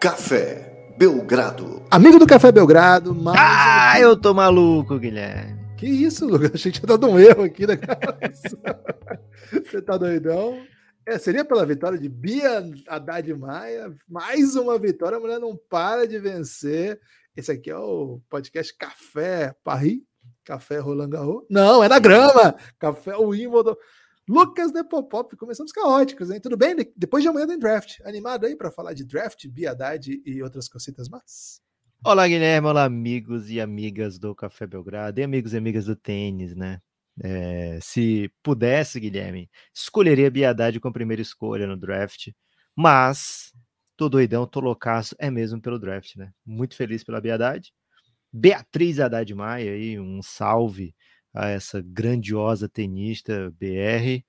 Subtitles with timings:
[0.00, 1.82] Café Belgrado.
[1.90, 3.36] Amigo do Café Belgrado, mas.
[3.38, 5.60] Ah, eu tô maluco, Guilherme.
[5.76, 6.52] Que isso, Lucas?
[6.54, 8.58] Achei que tinha dado um erro aqui na cabeça.
[9.52, 10.58] Você tá doidão?
[11.04, 13.92] É, seria pela vitória de Bia Haddad Maia.
[14.08, 16.98] Mais uma vitória, a mulher não para de vencer.
[17.36, 19.98] Esse aqui é o podcast Café Paris.
[20.46, 21.44] Café Roland Garros.
[21.50, 22.56] Não, é na grama.
[22.78, 23.76] Café Wimbledon.
[24.30, 26.40] Lucas Nepopop, começamos caóticos, hein?
[26.40, 26.76] Tudo bem?
[26.96, 27.98] Depois de amanhã tem draft.
[28.04, 31.60] Animado aí para falar de draft, Bia Haddad e outras cositas mais?
[32.04, 32.68] Olá, Guilherme.
[32.68, 36.80] Olá, amigos e amigas do Café Belgrado e amigos e amigas do tênis, né?
[37.20, 42.28] É, se pudesse, Guilherme, escolheria Bia Haddad com a primeira escolha no draft,
[42.76, 43.52] mas
[43.96, 46.30] tô doidão, tô loucaço, é mesmo pelo draft, né?
[46.46, 47.72] Muito feliz pela Bia Haddad.
[48.32, 50.94] Beatriz Haddad Maia aí, um salve
[51.34, 54.24] a essa grandiosa tenista BR,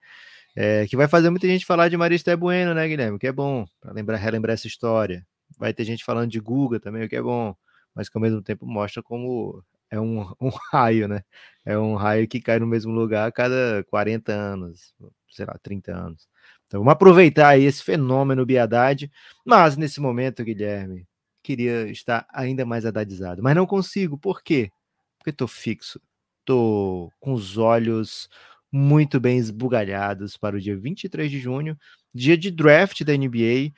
[0.56, 3.18] é, que vai fazer muita gente falar de Marista Bueno, né, Guilherme?
[3.18, 5.26] Que é bom, para lembrar, relembrar essa história.
[5.58, 7.56] Vai ter gente falando de Guga também, o que é bom,
[7.96, 11.24] mas que ao mesmo tempo mostra como é um, um raio, né?
[11.66, 14.94] É um raio que cai no mesmo lugar a cada 40 anos,
[15.30, 16.28] sei lá, 30 anos.
[16.68, 19.12] Então vamos aproveitar aí esse fenômeno Biadade,
[19.46, 21.06] mas nesse momento, Guilherme,
[21.44, 24.72] queria estar ainda mais adadizado, mas não consigo, por quê?
[25.18, 26.00] Porque estou fixo,
[26.46, 28.30] com os olhos
[28.72, 31.78] muito bem esbugalhados para o dia 23 de junho,
[32.14, 33.74] dia de draft da NBA,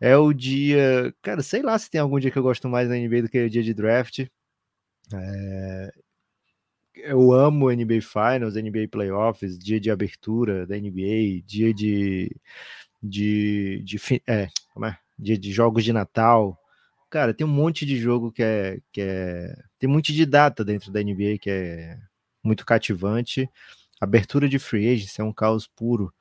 [0.00, 1.14] é o dia.
[1.22, 3.44] Cara, sei lá se tem algum dia que eu gosto mais da NBA do que
[3.44, 4.26] o dia de draft.
[5.14, 5.92] É,
[6.96, 12.30] eu amo NBA Finals, NBA Playoffs, dia de abertura da NBA, dia de.
[13.02, 14.98] de, de é, como é?
[15.18, 16.58] Dia de jogos de Natal.
[17.10, 19.54] Cara, tem um monte de jogo que é, que é.
[19.78, 21.98] Tem um monte de data dentro da NBA que é
[22.42, 23.48] muito cativante.
[24.00, 26.12] Abertura de free agency é um caos puro.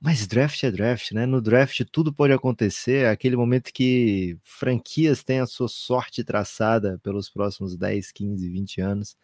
[0.00, 1.26] Mas draft é draft, né?
[1.26, 6.98] No draft tudo pode acontecer, é aquele momento que franquias têm a sua sorte traçada
[7.02, 9.16] pelos próximos 10, 15, 20 anos.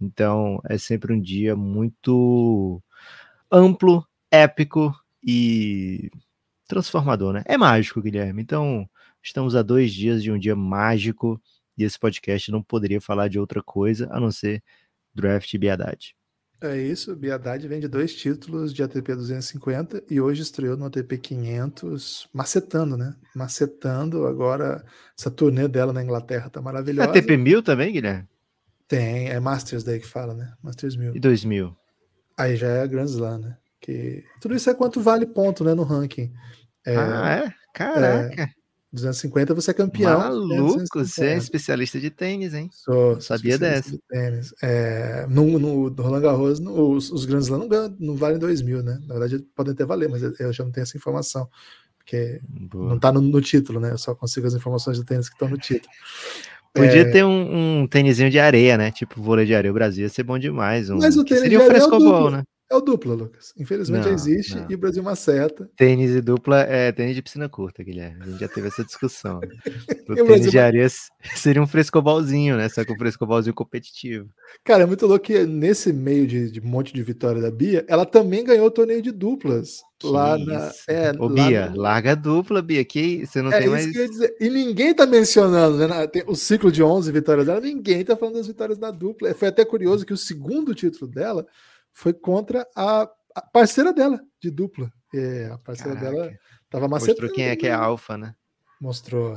[0.00, 2.82] Então é sempre um dia muito
[3.50, 6.10] amplo, épico e
[6.68, 7.42] transformador, né?
[7.46, 8.42] É mágico, Guilherme.
[8.42, 8.88] Então
[9.26, 11.40] estamos a dois dias de um dia mágico
[11.76, 14.62] e esse podcast não poderia falar de outra coisa a não ser
[15.14, 16.14] draft e biadade.
[16.58, 21.18] É isso, Biadade vem de dois títulos de ATP 250 e hoje estreou no ATP
[21.18, 23.14] 500, macetando, né?
[23.34, 24.82] Macetando agora
[25.18, 27.10] essa turnê dela na Inglaterra tá maravilhosa.
[27.10, 28.26] ATP 1000 também, Guilherme?
[28.88, 30.54] Tem, é Masters daí que fala, né?
[30.62, 31.16] Masters 1000.
[31.16, 31.76] E 2000?
[32.38, 33.58] Aí já é Grand Slam, né?
[33.78, 36.32] Que tudo isso é quanto vale ponto, né, no ranking.
[36.86, 37.54] É, ah, é?
[37.74, 38.42] Caraca.
[38.42, 38.48] É,
[38.92, 40.18] 250 você é campeão.
[40.18, 42.68] Maluco, você é especialista de tênis, hein?
[42.72, 43.90] Sou, sabia dessa.
[43.90, 44.54] De tênis.
[44.62, 48.38] É, no, no, no Roland Garros, no, os, os grandes lá não, ganham, não valem
[48.38, 48.98] 2 mil, né?
[49.06, 51.48] Na verdade, podem até valer, mas eu já não tenho essa informação.
[51.98, 52.90] Porque Boa.
[52.90, 53.90] não tá no, no, título, né?
[53.90, 55.92] Eu só consigo as informações do tênis que estão no título.
[56.72, 57.04] Podia é...
[57.10, 58.92] ter um, um tênisinho de areia, né?
[58.92, 59.72] Tipo vôlei de areia.
[59.72, 60.88] O Brasil ia ser bom demais.
[60.88, 60.98] Um...
[60.98, 62.44] Mas o tênis seria um frescobol, né?
[62.68, 63.52] É o dupla, Lucas.
[63.56, 64.66] Infelizmente não, já existe não.
[64.68, 65.70] e o Brasil maceta.
[65.76, 68.22] Tênis e dupla é tênis de piscina curta, Guilherme.
[68.22, 69.40] A gente já teve essa discussão.
[70.08, 70.50] O tênis Brasil...
[70.52, 70.86] de areia
[71.34, 72.68] seria um frescobalzinho, né?
[72.68, 74.28] Só que um frescobalzinho competitivo.
[74.64, 78.06] Cara, é muito louco que nesse meio de, de monte de vitória da Bia, ela
[78.06, 79.80] também ganhou o torneio de duplas.
[79.98, 80.70] Que lá na.
[80.88, 83.86] É, Ô, Bia, larga a dupla, Bia, que você não é tem mais.
[84.38, 86.06] E ninguém tá mencionando, né?
[86.06, 89.34] Tem o ciclo de 11 vitórias dela, ninguém tá falando das vitórias da dupla.
[89.34, 91.44] Foi até curioso que o segundo título dela
[91.96, 94.92] foi contra a, a parceira dela de dupla.
[95.14, 96.14] É, a parceira Caraca.
[96.14, 97.22] dela tava macetando.
[97.22, 98.34] Mostrou quem é que é alfa, né?
[98.78, 99.34] Mostrou.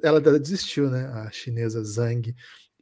[0.00, 1.06] Ela desistiu, né?
[1.06, 2.32] A chinesa Zhang.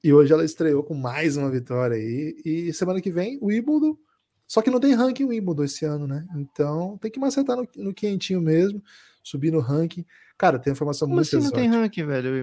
[0.03, 2.37] E hoje ela estreou com mais uma vitória aí.
[2.45, 3.97] E semana que vem, o Wimbledon.
[4.47, 6.27] Só que não tem ranking o Wimbledon esse ano, né?
[6.37, 8.83] Então tem que macetar no, no quentinho mesmo,
[9.23, 10.05] subir no ranking.
[10.37, 11.63] Cara, tem informação Como muito assim exótica.
[11.63, 12.35] não tem ranking, velho, o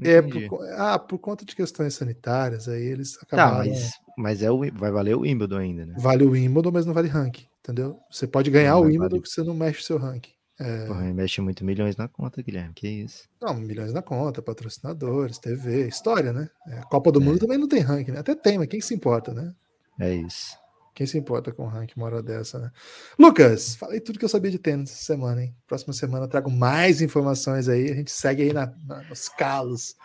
[0.00, 3.64] É, por, ah, por conta de questões sanitárias, aí eles tá, acabaram...
[3.64, 5.94] Tá, mas, mas é o, vai valer o Wimbledon ainda, né?
[5.98, 7.98] Vale o Wimbledon, mas não vale ranking, entendeu?
[8.10, 9.22] Você pode ganhar não, o Wimbledon vale...
[9.22, 10.32] que você não mexe o seu ranking.
[10.58, 10.86] É...
[10.86, 13.28] Porra, investe muito milhões na conta, Guilherme, que isso?
[13.40, 16.48] Não, milhões na conta, patrocinadores, TV, história, né?
[16.68, 17.24] É, Copa do é.
[17.24, 18.20] Mundo também não tem ranking, né?
[18.20, 19.52] Até tem, mas quem se importa, né?
[19.98, 20.56] É isso.
[20.94, 22.70] Quem se importa com o ranking uma hora dessa, né?
[23.18, 25.56] Lucas, falei tudo que eu sabia de tênis essa semana, hein?
[25.66, 27.90] Próxima semana trago mais informações aí.
[27.90, 29.96] A gente segue aí na, na, nos calos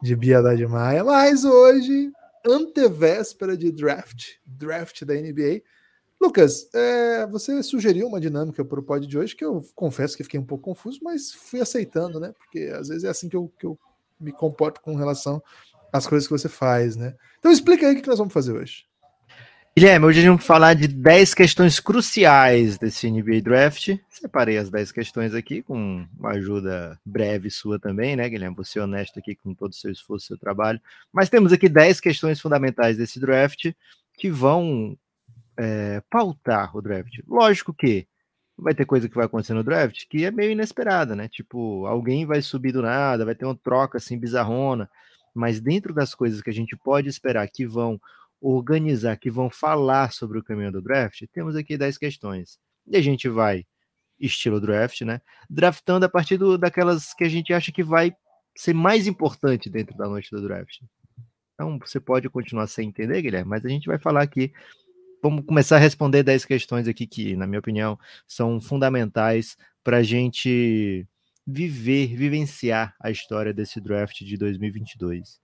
[0.00, 1.02] de Bia Haddad Maia.
[1.02, 2.12] Mas hoje,
[2.46, 5.62] antevéspera de draft, draft da NBA.
[6.20, 10.24] Lucas, é, você sugeriu uma dinâmica para o pod de hoje que eu confesso que
[10.24, 12.32] fiquei um pouco confuso, mas fui aceitando, né?
[12.38, 13.78] Porque às vezes é assim que eu, que eu
[14.18, 15.42] me comporto com relação
[15.92, 17.14] às coisas que você faz, né?
[17.38, 18.85] Então explica aí o que nós vamos fazer hoje.
[19.78, 23.98] Guilherme, hoje vai falar de 10 questões cruciais desse NBA Draft.
[24.08, 28.56] Separei as 10 questões aqui com uma ajuda breve sua também, né, Guilherme?
[28.56, 30.80] Você honesto aqui com todo o seu esforço, seu trabalho.
[31.12, 33.70] Mas temos aqui 10 questões fundamentais desse draft
[34.14, 34.96] que vão
[35.58, 37.20] é, pautar o draft.
[37.28, 38.08] Lógico que
[38.56, 41.28] vai ter coisa que vai acontecer no draft que é meio inesperada, né?
[41.28, 44.88] Tipo, alguém vai subir do nada, vai ter uma troca assim bizarrona.
[45.34, 48.00] Mas dentro das coisas que a gente pode esperar que vão
[48.54, 52.58] organizar, que vão falar sobre o caminho do draft, temos aqui 10 questões.
[52.86, 53.66] E a gente vai,
[54.20, 55.20] estilo draft, né?
[55.50, 58.14] Draftando a partir do, daquelas que a gente acha que vai
[58.56, 60.80] ser mais importante dentro da noite do draft.
[61.54, 64.52] Então, você pode continuar sem entender, Guilherme, mas a gente vai falar aqui.
[65.22, 70.02] Vamos começar a responder 10 questões aqui que, na minha opinião, são fundamentais para a
[70.02, 71.06] gente
[71.46, 75.40] viver, vivenciar a história desse draft de 2022.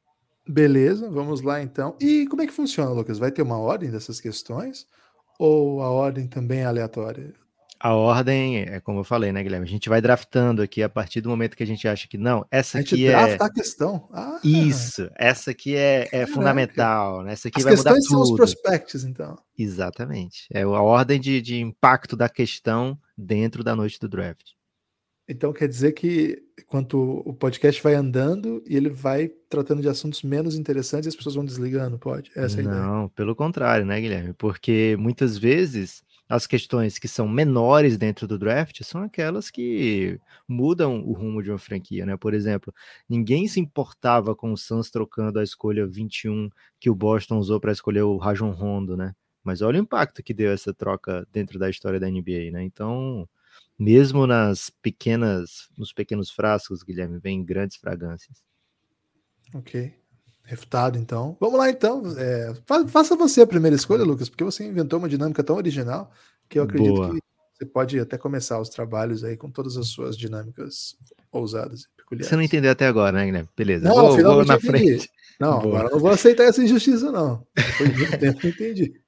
[0.46, 1.96] Beleza, vamos lá então.
[2.00, 3.18] E como é que funciona, Lucas?
[3.18, 4.86] Vai ter uma ordem dessas questões?
[5.38, 7.32] Ou a ordem também é aleatória?
[7.82, 9.66] A ordem é como eu falei, né, Guilherme?
[9.66, 12.46] A gente vai draftando aqui a partir do momento que a gente acha que não,
[12.48, 13.34] essa aqui é.
[13.34, 14.08] a questão.
[14.12, 17.32] Ah, Isso, essa aqui é, é fundamental, né?
[17.32, 18.04] Essa aqui As vai mudar tudo.
[18.04, 19.36] são os prospects, então.
[19.58, 20.46] Exatamente.
[20.52, 24.52] É a ordem de, de impacto da questão dentro da noite do draft.
[25.28, 30.22] Então quer dizer que enquanto o podcast vai andando e ele vai tratando de assuntos
[30.22, 32.30] menos interessantes, as pessoas vão desligando, pode?
[32.34, 33.08] Essa é a Não, ideia.
[33.14, 34.32] pelo contrário, né, Guilherme?
[34.34, 41.00] Porque muitas vezes as questões que são menores dentro do draft são aquelas que mudam
[41.04, 42.16] o rumo de uma franquia, né?
[42.16, 42.72] Por exemplo,
[43.08, 46.48] ninguém se importava com o Suns trocando a escolha 21
[46.80, 49.14] que o Boston usou para escolher o Rajon Rondo, né?
[49.44, 52.62] Mas olha o impacto que deu essa troca dentro da história da NBA, né?
[52.64, 53.28] Então,
[53.78, 58.42] mesmo nas pequenas, nos pequenos frascos, Guilherme, vem grandes fragrâncias.
[59.54, 59.92] Ok.
[60.44, 61.36] Refutado, então.
[61.40, 62.02] Vamos lá, então.
[62.18, 62.52] É,
[62.88, 66.10] faça você a primeira escolha, Lucas, porque você inventou uma dinâmica tão original
[66.48, 67.14] que eu acredito Boa.
[67.14, 67.20] que
[67.54, 70.96] você pode até começar os trabalhos aí com todas as suas dinâmicas
[71.30, 72.28] ousadas e peculiares.
[72.28, 73.48] Você não entendeu até agora, né, Guilherme?
[73.56, 73.88] Beleza.
[73.88, 75.08] Não, vou, vou na frente.
[75.38, 75.78] Não, Boa.
[75.78, 77.46] agora não vou aceitar essa injustiça, não.
[77.78, 79.01] De muito tempo que entendi.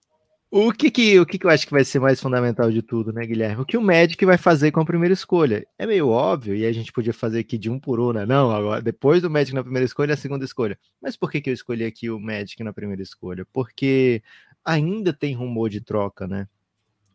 [0.56, 3.12] O que que, o que que eu acho que vai ser mais fundamental de tudo,
[3.12, 3.60] né, Guilherme?
[3.62, 5.66] O que o Magic vai fazer com a primeira escolha?
[5.76, 8.24] É meio óbvio, e a gente podia fazer aqui de um por um, né?
[8.24, 10.78] Não, agora, depois do Magic na primeira escolha, a segunda escolha.
[11.02, 13.44] Mas por que que eu escolhi aqui o Magic na primeira escolha?
[13.52, 14.22] Porque
[14.64, 16.46] ainda tem rumor de troca, né?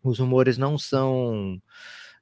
[0.03, 1.61] Os rumores não são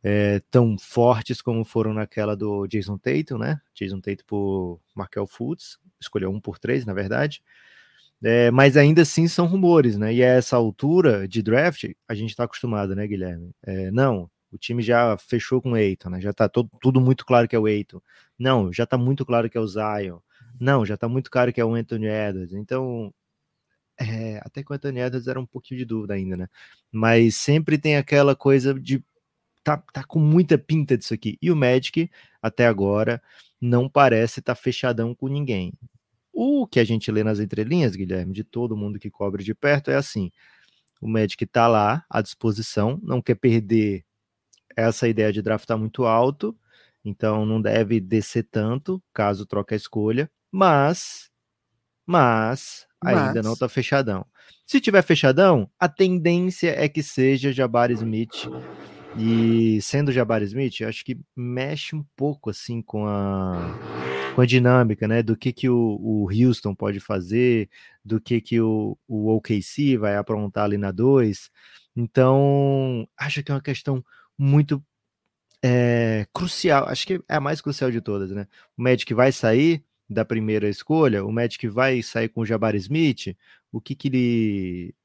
[0.03, 3.59] é, tão fortes como foram naquela do Jason Tatum, né?
[3.73, 7.41] Jason Tatum por Markel Fultz, escolheu um por três, na verdade.
[8.23, 10.13] É, mas ainda assim são rumores, né?
[10.13, 13.51] E a essa altura de draft, a gente está acostumado, né, Guilherme?
[13.63, 16.21] É, não, o time já fechou com o Eiton, né?
[16.21, 18.01] Já está tudo muito claro que é o Eiton.
[18.37, 20.19] Não, já está muito claro que é o Zion.
[20.59, 22.53] Não, já está muito claro que é o Anthony Edwards.
[22.53, 23.13] Então,
[23.99, 26.47] é, até que o Anthony Edwards era um pouquinho de dúvida ainda, né?
[26.91, 29.03] Mas sempre tem aquela coisa de
[29.63, 31.37] tá, tá com muita pinta disso aqui.
[31.41, 32.09] E o Magic,
[32.41, 33.21] até agora,
[33.61, 35.73] não parece estar tá fechadão com ninguém.
[36.39, 39.89] O que a gente lê nas entrelinhas, Guilherme, de todo mundo que cobre de perto,
[39.89, 40.31] é assim:
[41.01, 44.05] o Magic está lá à disposição, não quer perder
[44.75, 46.55] essa ideia de draftar muito alto,
[47.03, 51.31] então não deve descer tanto caso troque a escolha, mas,
[52.05, 53.17] mas, mas...
[53.17, 54.23] ainda não está fechadão.
[54.63, 58.47] Se tiver fechadão, a tendência é que seja Jabari Smith.
[59.17, 63.75] E sendo Jabari Smith, acho que mexe um pouco assim com a
[64.37, 65.23] com a dinâmica, né?
[65.23, 67.71] Do que, que o, o Houston pode fazer,
[68.05, 71.49] do que, que o, o OKC vai aprontar ali na 2.
[71.95, 74.05] Então, acho que é uma questão
[74.37, 74.79] muito
[75.63, 76.87] é, crucial.
[76.87, 78.47] Acho que é a mais crucial de todas, né?
[78.77, 83.35] O Magic vai sair da primeira escolha, o Magic vai sair com o Jabari Smith,
[83.71, 84.95] o que que ele...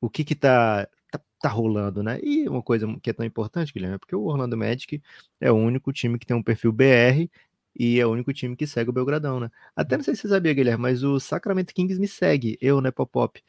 [0.00, 2.20] O que que tá, tá, tá rolando, né?
[2.22, 5.02] E uma coisa que é tão importante, Guilherme, é porque o Orlando Magic
[5.40, 7.28] é o único time que tem um perfil BR
[7.76, 9.50] e é o único time que segue o Belgradão, né?
[9.74, 12.90] Até não sei se você sabia, Guilherme, mas o Sacramento Kings me segue, eu, né,
[12.90, 13.42] Pop-Pop.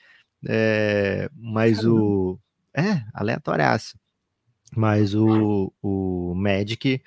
[0.48, 1.96] É, mas Caramba.
[1.96, 2.40] o.
[2.76, 3.98] É, aleatóriaço.
[4.76, 7.02] Mas o, o Magic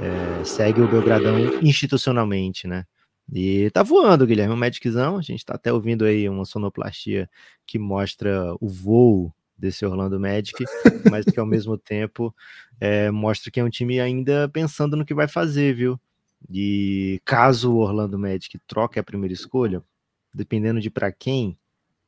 [0.00, 2.86] é, segue o Belgradão institucionalmente, né?
[3.32, 5.18] E tá voando, Guilherme, o Magiczão.
[5.18, 7.28] A gente tá até ouvindo aí uma sonoplastia
[7.66, 10.64] que mostra o voo desse Orlando Magic,
[11.10, 12.34] mas que ao mesmo tempo
[12.80, 16.00] é, mostra que é um time ainda pensando no que vai fazer, viu?
[16.48, 19.82] E caso o Orlando Magic troque a primeira escolha,
[20.34, 21.56] dependendo de para quem,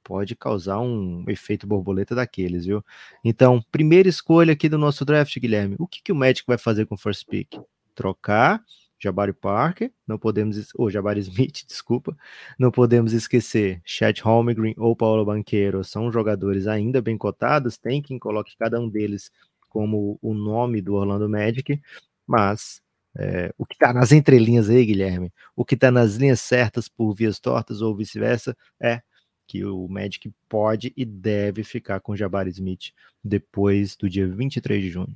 [0.02, 2.84] pode causar um efeito borboleta daqueles, viu?
[3.24, 5.76] Então, primeira escolha aqui do nosso draft, Guilherme.
[5.78, 7.58] O que, que o Magic vai fazer com o first pick?
[7.94, 8.62] Trocar
[9.02, 12.16] Jabari Parker, não podemos, ou Jabari Smith, desculpa,
[12.58, 18.18] não podemos esquecer Chet Holmgren ou Paulo Banqueiro, são jogadores ainda bem cotados, tem quem
[18.18, 19.30] coloque cada um deles
[19.68, 21.80] como o nome do Orlando Magic,
[22.26, 22.81] mas
[23.16, 27.14] é, o que está nas entrelinhas aí, Guilherme, o que está nas linhas certas por
[27.14, 29.02] vias tortas ou vice-versa, é
[29.46, 32.92] que o Magic pode e deve ficar com Jabari Smith
[33.22, 35.14] depois do dia 23 de junho.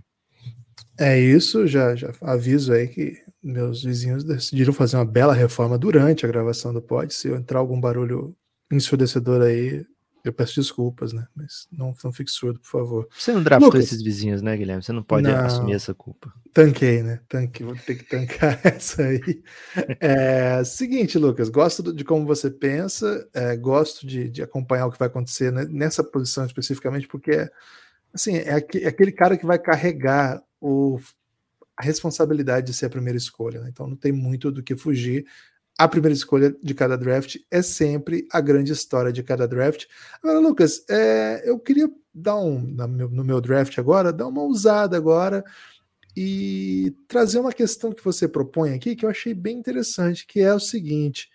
[0.99, 6.25] É isso, já, já aviso aí que meus vizinhos decidiram fazer uma bela reforma durante
[6.25, 7.12] a gravação do pod.
[7.15, 8.37] Se entrar algum barulho
[8.71, 9.87] ensurdecedor aí,
[10.28, 11.26] eu peço desculpas, né?
[11.35, 13.09] Mas não, não fique surdo, por favor.
[13.16, 14.83] Você não draftou Lucas, esses vizinhos, né, Guilherme?
[14.83, 16.33] Você não pode não, assumir essa culpa.
[16.52, 17.21] Tanquei, né?
[17.28, 19.42] Tanquei, vou ter que tancar essa aí.
[20.00, 24.99] É, seguinte, Lucas, gosto de como você pensa, é, gosto de, de, acompanhar o que
[24.99, 27.50] vai acontecer né, nessa posição especificamente, porque é,
[28.12, 30.99] assim, é, é aquele cara que vai carregar o,
[31.76, 33.68] a responsabilidade de ser a primeira escolha, né?
[33.68, 35.26] Então não tem muito do que fugir
[35.78, 39.85] a primeira escolha de cada draft é sempre a grande história de cada draft.
[40.23, 45.45] Agora, Lucas, é, eu queria dar um, no meu draft agora, dar uma usada agora
[46.16, 50.54] e trazer uma questão que você propõe aqui que eu achei bem interessante, que é
[50.54, 51.28] o seguinte.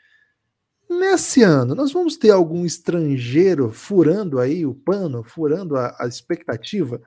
[0.89, 6.99] Nesse ano, nós vamos ter algum estrangeiro furando aí o pano, furando a, a expectativa,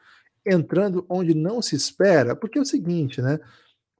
[0.46, 2.36] entrando onde não se espera?
[2.36, 3.40] Porque é o seguinte, né?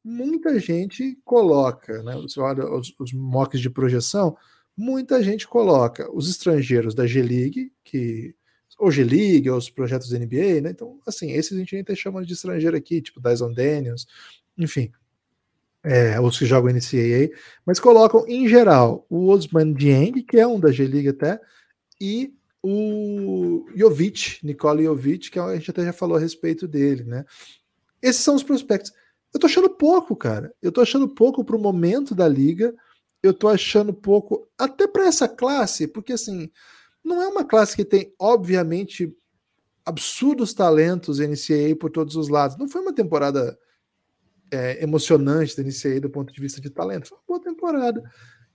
[0.04, 2.14] Muita gente coloca, né?
[2.16, 4.36] Você olha os, os mocks de projeção,
[4.76, 8.34] muita gente coloca os estrangeiros da G-League, que
[8.78, 10.70] ou G-League, ou os projetos da NBA, né?
[10.70, 14.06] Então, assim, esses a gente ainda chama de estrangeiro aqui, tipo Dyson Daniels,
[14.58, 14.90] enfim,
[15.82, 17.30] é, os que jogam NCAA,
[17.64, 21.40] mas colocam em geral o Osman Dieng, que é um da G-League até,
[22.00, 27.24] e o Jovic, Nicole Jovic, que a gente até já falou a respeito dele, né?
[28.02, 28.92] Esses são os prospectos.
[29.34, 30.54] Eu tô achando pouco, cara.
[30.62, 32.72] Eu tô achando pouco pro momento da liga.
[33.20, 36.50] Eu tô achando pouco até para essa classe, porque assim,
[37.04, 39.12] não é uma classe que tem, obviamente,
[39.84, 42.56] absurdos talentos NCAA por todos os lados.
[42.56, 43.58] Não foi uma temporada
[44.52, 47.08] é, emocionante da NCAA do ponto de vista de talento.
[47.08, 48.02] Foi uma boa temporada.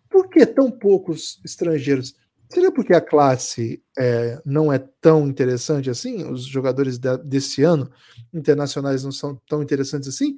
[0.09, 2.15] Por que tão poucos estrangeiros?
[2.51, 6.23] Seria porque a classe é, não é tão interessante assim?
[6.23, 7.91] Os jogadores de, desse ano
[8.33, 10.37] internacionais não são tão interessantes assim?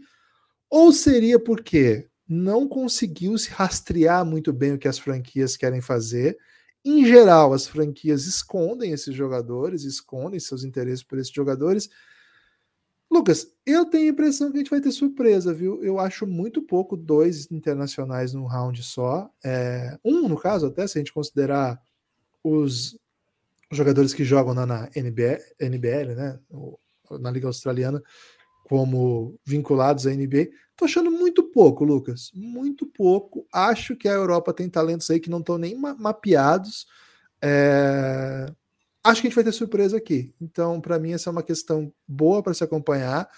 [0.72, 6.38] Ou seria porque não conseguiu se rastrear muito bem o que as franquias querem fazer.
[6.84, 11.90] Em geral, as franquias escondem esses jogadores, escondem seus interesses por esses jogadores.
[13.12, 15.84] Lucas, eu tenho a impressão que a gente vai ter surpresa, viu?
[15.84, 19.30] Eu acho muito pouco dois internacionais num round só.
[19.44, 21.82] É, um, no caso, até se a gente considerar
[22.42, 22.98] os
[23.70, 26.40] jogadores que jogam na, na NBL, NBL, né?
[27.20, 28.02] Na Liga Australiana,
[28.64, 30.48] como vinculados à NBA.
[30.76, 32.32] Tô achando muito pouco, Lucas.
[32.34, 33.46] Muito pouco.
[33.54, 36.88] Acho que a Europa tem talentos aí que não estão nem ma mapeados.
[37.42, 38.52] É...
[39.04, 40.34] Acho que a gente vai ter surpresa aqui.
[40.40, 43.30] Então, para mim, essa é uma questão boa para se acompanhar.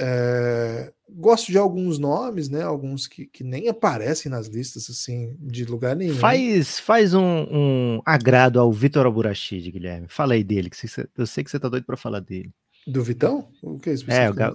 [0.00, 0.92] É...
[1.08, 2.62] Gosto de alguns nomes, né?
[2.62, 6.16] Alguns que, que nem aparecem nas listas, assim, de lugar nenhum.
[6.16, 10.08] Faz, faz um, um agrado ao Vitor Alburachid, Guilherme.
[10.08, 10.76] Fala aí dele, que
[11.16, 12.52] eu sei que você tá doido para falar dele.
[12.86, 13.48] Do Vitão?
[13.62, 14.10] O que é isso?
[14.10, 14.54] É, o Ga...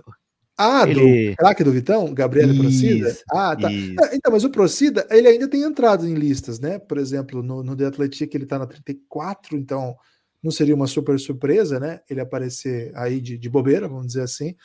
[0.57, 1.31] Ah, ele...
[1.31, 2.13] do craque do Vitão?
[2.13, 3.17] Gabriel Procida?
[3.31, 3.71] Ah, tá.
[3.71, 6.77] É, então, mas o Procida, ele ainda tem entrado em listas, né?
[6.77, 9.95] Por exemplo, no, no The Athletic ele tá na 34, então
[10.41, 12.01] não seria uma super surpresa, né?
[12.09, 14.55] Ele aparecer aí de, de bobeira, vamos dizer assim.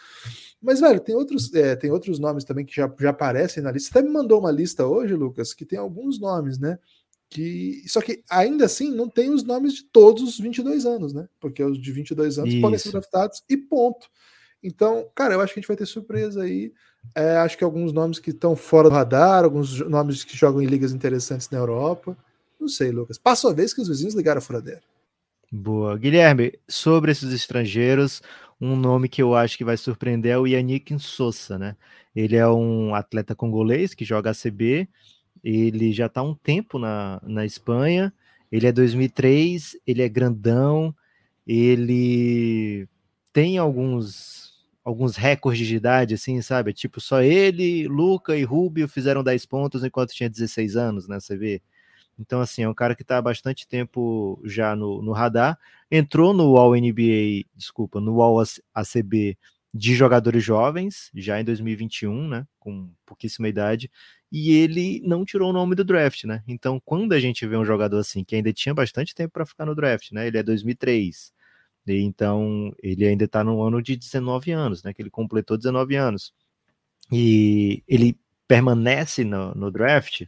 [0.60, 3.92] Mas, velho, tem outros, é, tem outros nomes também que já, já aparecem na lista.
[3.92, 6.78] Você até me mandou uma lista hoje, Lucas, que tem alguns nomes, né?
[7.28, 11.28] Que só que ainda assim não tem os nomes de todos os 22 anos, né?
[11.40, 12.62] Porque os de 22 anos Isso.
[12.62, 14.08] podem ser draftados e ponto.
[14.62, 16.72] Então, cara, eu acho que a gente vai ter surpresa aí.
[17.14, 20.66] É, acho que alguns nomes que estão fora do radar, alguns nomes que jogam em
[20.66, 22.16] ligas interessantes na Europa.
[22.58, 23.18] Não sei, Lucas.
[23.18, 24.82] Passou a vez que os vizinhos ligaram a furadeira.
[25.52, 25.96] Boa.
[25.96, 28.22] Guilherme, sobre esses estrangeiros,
[28.60, 31.76] um nome que eu acho que vai surpreender é o Yannick Sousa, né?
[32.14, 34.88] Ele é um atleta congolês que joga ACB
[35.42, 38.12] ele já está há um tempo na, na Espanha.
[38.50, 40.94] Ele é 2003, ele é grandão,
[41.46, 42.88] ele
[43.32, 44.46] tem alguns
[44.86, 46.72] alguns recordes de idade, assim, sabe?
[46.72, 51.18] Tipo, só ele, Luca e Rubio fizeram 10 pontos enquanto tinha 16 anos, né?
[51.18, 51.60] Você vê.
[52.16, 55.58] Então, assim, é um cara que está há bastante tempo já no, no radar.
[55.90, 58.40] Entrou no All NBA, desculpa, no All
[58.72, 59.36] ACB
[59.74, 62.46] de jogadores jovens, já em 2021, né?
[62.60, 63.90] Com pouquíssima idade
[64.30, 66.42] e ele não tirou o nome do draft, né?
[66.48, 69.66] Então, quando a gente vê um jogador assim, que ainda tinha bastante tempo para ficar
[69.66, 70.26] no draft, né?
[70.26, 71.32] Ele é 2003,
[71.86, 74.92] e então ele ainda está no ano de 19 anos, né?
[74.92, 76.32] Que ele completou 19 anos.
[77.12, 78.18] E ele
[78.48, 80.24] permanece no, no draft,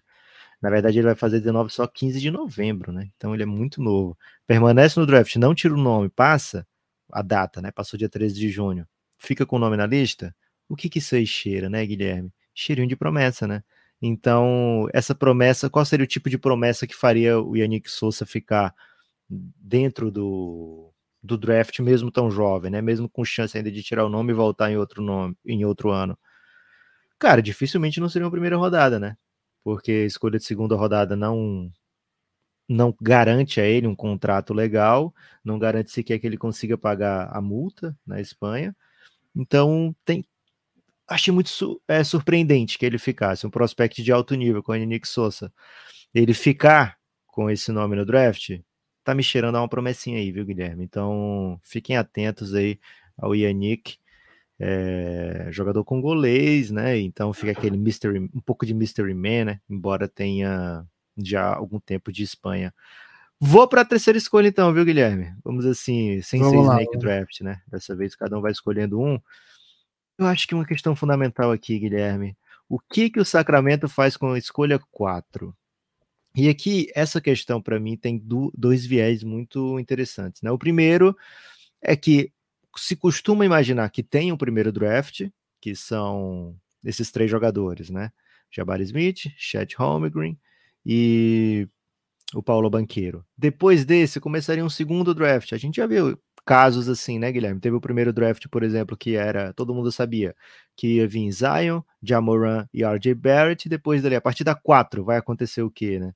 [0.61, 3.09] na verdade, ele vai fazer 19 só 15 de novembro, né?
[3.17, 4.19] Então ele é muito novo.
[4.47, 6.67] Permanece no draft, não tira o nome, passa
[7.13, 7.71] a data, né?
[7.71, 8.87] Passou dia 13 de junho.
[9.19, 10.35] Fica com o nome na lista.
[10.69, 12.33] O que que isso aí cheira, né, Guilherme?
[12.55, 13.63] Cheirinho de promessa, né?
[14.01, 18.75] Então, essa promessa, qual seria o tipo de promessa que faria o Yannick Souza ficar
[19.29, 22.81] dentro do, do draft, mesmo tão jovem, né?
[22.81, 25.91] Mesmo com chance ainda de tirar o nome e voltar em outro nome, em outro
[25.91, 26.19] ano.
[27.19, 29.17] Cara, dificilmente não seria uma primeira rodada, né?
[29.69, 31.71] porque a escolha de segunda rodada não
[32.67, 35.15] não garante a ele um contrato legal,
[35.45, 38.75] não garante sequer que ele consiga pagar a multa na Espanha.
[39.37, 40.25] Então, tem
[41.09, 44.77] achei muito su é, surpreendente que ele ficasse, um prospect de alto nível com o
[44.77, 45.53] Nick Souza.
[46.15, 48.61] Ele ficar com esse nome no draft,
[49.05, 50.85] tá me cheirando a uma promessinha aí, viu, Guilherme?
[50.85, 52.79] Então, fiquem atentos aí
[53.17, 53.99] ao Yannick
[54.59, 56.99] é, jogador congolês, né?
[56.99, 59.61] Então fica aquele mystery, um pouco de mystery man, né?
[59.71, 60.85] Embora tenha
[61.17, 62.75] já algum tempo de Espanha.
[63.41, 65.33] Vou para a terceira escolha então, viu, Guilherme?
[65.45, 67.63] Vamos assim, sem Vamos ser lá, Snake Draft, né?
[67.69, 69.21] Dessa vez cada um vai escolhendo um.
[70.19, 72.37] Eu acho que uma questão fundamental aqui, Guilherme,
[72.69, 75.57] o que que o Sacramento faz com a escolha 4?
[76.35, 80.51] E aqui essa questão para mim tem do, dois viés muito interessantes, né?
[80.51, 81.17] O primeiro
[81.81, 82.33] é que
[82.77, 85.29] se costuma imaginar que tem um primeiro draft,
[85.61, 88.13] que são esses três jogadores, né?
[88.51, 90.39] Jabari Smith, Chet Holmgren
[90.85, 91.69] e
[92.35, 93.25] o Paulo Banqueiro.
[93.37, 95.53] Depois desse, começaria um segundo draft.
[95.53, 97.61] A gente já viu casos assim, né, Guilherme?
[97.61, 100.35] Teve o primeiro draft, por exemplo, que era, todo mundo sabia,
[100.75, 105.05] que ia vir Zion, Jamoran e RJ Barrett, e depois dali, a partir da 4,
[105.05, 106.15] vai acontecer o quê, né?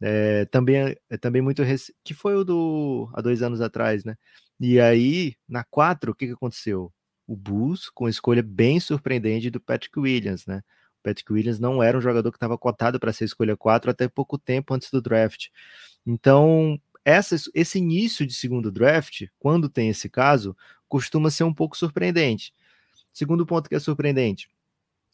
[0.00, 1.80] É, também, é também muito rec...
[2.04, 4.16] que foi o do há dois anos atrás, né?
[4.60, 6.92] E aí, na 4, o que, que aconteceu?
[7.26, 10.62] O Bulls, com escolha bem surpreendente do Patrick Williams, né?
[11.00, 14.08] O Patrick Williams não era um jogador que estava cotado para ser escolha 4 até
[14.08, 15.48] pouco tempo antes do draft.
[16.06, 20.54] Então, essa, esse início de segundo draft, quando tem esse caso,
[20.86, 22.52] costuma ser um pouco surpreendente.
[23.14, 24.50] Segundo ponto que é surpreendente,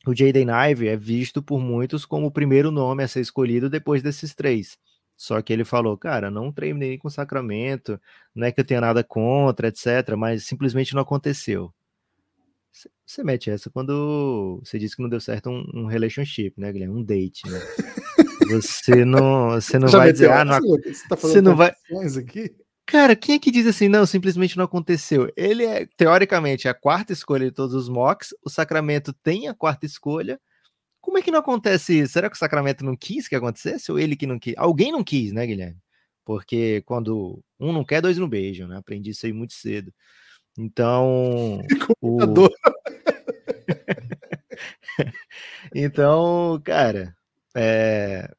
[0.05, 4.03] o Jaden Ivey é visto por muitos como o primeiro nome a ser escolhido depois
[4.03, 4.77] desses três.
[5.17, 8.01] Só que ele falou, cara, não treinei com Sacramento,
[8.35, 11.73] não é que eu tenha nada contra, etc., mas simplesmente não aconteceu.
[13.07, 16.97] Você mete essa quando você disse que não deu certo um, um relationship, né, Guilherme?
[16.97, 17.61] Um date, né?
[18.51, 21.73] Você não, você não vai dizer, ah, não, você, tá você não vai.
[22.19, 22.55] Aqui?
[22.87, 25.33] Cara, quem é que diz assim, não, simplesmente não aconteceu?
[25.37, 29.87] Ele é, teoricamente, a quarta escolha de todos os mocks, o Sacramento tem a quarta
[29.87, 30.39] escolha,
[31.05, 32.15] como é que não acontece isso?
[32.15, 33.93] Será que o Sacramento não quis que acontecesse?
[33.93, 34.55] Ou ele que não quis?
[34.57, 35.77] Alguém não quis, né, Guilherme?
[36.25, 38.79] Porque quando um não quer, dois não beijam, né?
[38.79, 39.93] Aprendi isso aí muito cedo.
[40.59, 41.61] Então.
[42.01, 42.19] o...
[45.75, 47.15] então, cara,
[47.57, 48.31] é...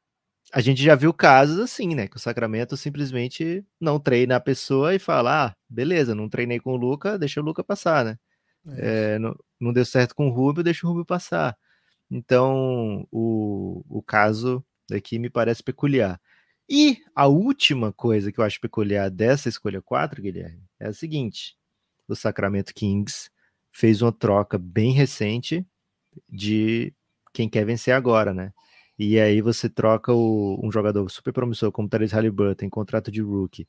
[0.54, 2.08] a gente já viu casos assim, né?
[2.08, 6.74] Que o Sacramento simplesmente não treina a pessoa e fala: ah, beleza, não treinei com
[6.74, 8.18] o Luca, deixa o Luca passar, né?
[8.68, 9.16] É.
[9.16, 11.58] É, não, não deu certo com o Rubio, deixa o Rubio passar.
[12.10, 16.20] Então, o, o caso daqui me parece peculiar.
[16.70, 21.56] E a última coisa que eu acho peculiar dessa escolha 4, Guilherme, é a seguinte:
[22.08, 23.30] o Sacramento Kings
[23.72, 25.66] fez uma troca bem recente
[26.30, 26.94] de
[27.34, 28.54] quem quer vencer agora, né?
[28.98, 33.22] E aí você troca o, um jogador super promissor como Teres Halliburton em contrato de
[33.22, 33.68] rookie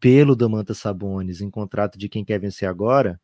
[0.00, 3.20] pelo Damanta Sabonis em contrato de quem quer vencer agora,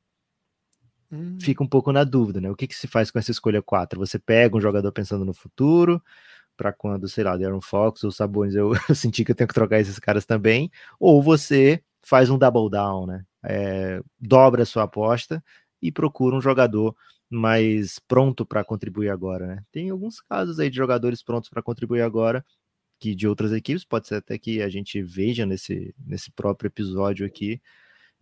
[1.14, 1.38] Hum.
[1.40, 2.50] Fica um pouco na dúvida, né?
[2.50, 3.98] O que, que se faz com essa escolha 4?
[4.00, 6.02] Você pega um jogador pensando no futuro,
[6.57, 9.54] para quando, sei lá, Darren Fox ou Sabonis, eu, eu, senti que eu tenho que
[9.54, 13.24] trocar esses caras também, ou você faz um double down, né?
[13.44, 15.42] É, dobra a sua aposta
[15.80, 16.96] e procura um jogador
[17.30, 19.64] mais pronto para contribuir agora, né?
[19.72, 22.44] Tem alguns casos aí de jogadores prontos para contribuir agora,
[23.00, 27.26] que de outras equipes, pode ser até que a gente veja nesse, nesse próprio episódio
[27.26, 27.60] aqui,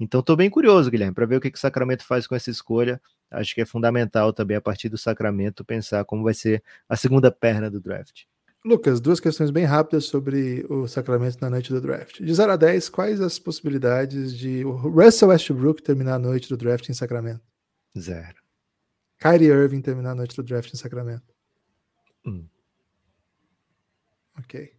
[0.02, 2.50] então estou bem curioso, Guilherme, para ver o que, que o Sacramento faz com essa
[2.50, 3.00] escolha.
[3.30, 7.30] Acho que é fundamental também, a partir do Sacramento, pensar como vai ser a segunda
[7.30, 8.24] perna do draft.
[8.64, 12.20] Lucas, duas questões bem rápidas sobre o Sacramento na noite do draft.
[12.20, 16.56] De 0 a 10, quais as possibilidades de o Russell Westbrook terminar a noite do
[16.56, 17.42] draft em Sacramento?
[17.96, 18.41] Zero.
[19.22, 21.32] Kyrie Irving terminar a noite do draft em Sacramento?
[22.26, 22.44] Um.
[24.36, 24.72] Ok.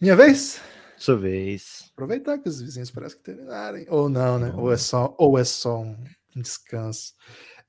[0.00, 0.62] Minha vez?
[0.96, 1.90] Sua vez.
[1.92, 3.84] Aproveitar que os vizinhos parecem que terminarem.
[3.90, 4.50] Ou não, né?
[4.56, 5.94] Ou é só, ou é só um
[6.34, 7.12] descanso.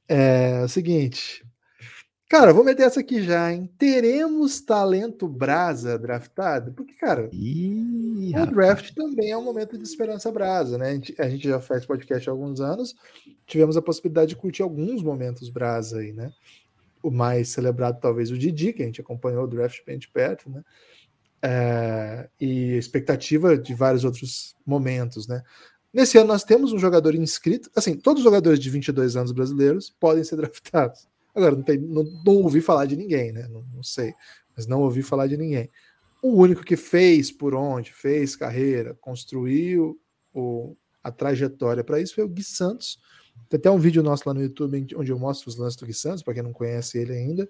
[0.08, 1.46] É, é o seguinte.
[2.28, 3.70] Cara, vou meter essa aqui já, hein?
[3.78, 6.74] Teremos talento brasa draftado?
[6.74, 10.90] Porque, cara, Ih, o draft também é um momento de esperança brasa, né?
[10.90, 12.96] A gente, a gente, já faz podcast há alguns anos,
[13.46, 16.32] tivemos a possibilidade de curtir alguns momentos brasa aí, né?
[17.06, 20.50] o mais celebrado, talvez, o Didi, que a gente acompanhou o draft bem de perto,
[20.50, 20.64] né?
[21.40, 25.44] É, e expectativa de vários outros momentos, né?
[25.94, 29.96] Nesse ano nós temos um jogador inscrito, assim, todos os jogadores de 22 anos brasileiros
[30.00, 31.08] podem ser draftados.
[31.36, 33.48] Agora, não, tem, não, não ouvi falar de ninguém, né?
[33.50, 34.14] Não, não, sei,
[34.56, 35.70] mas não ouvi falar de ninguém.
[36.24, 40.00] O único que fez por onde, fez carreira, construiu
[40.34, 43.00] o, a trajetória para isso foi o Gui Santos.
[43.50, 45.94] Tem até um vídeo nosso lá no YouTube onde eu mostro os lances do Gui
[45.94, 47.50] Santos, para quem não conhece ele ainda.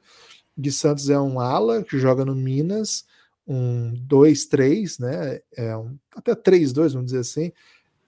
[0.57, 3.05] Gui Santos é um ala que joga no Minas,
[3.47, 5.39] um 2-3, né?
[5.55, 7.51] É um, até 3-2, vamos dizer assim.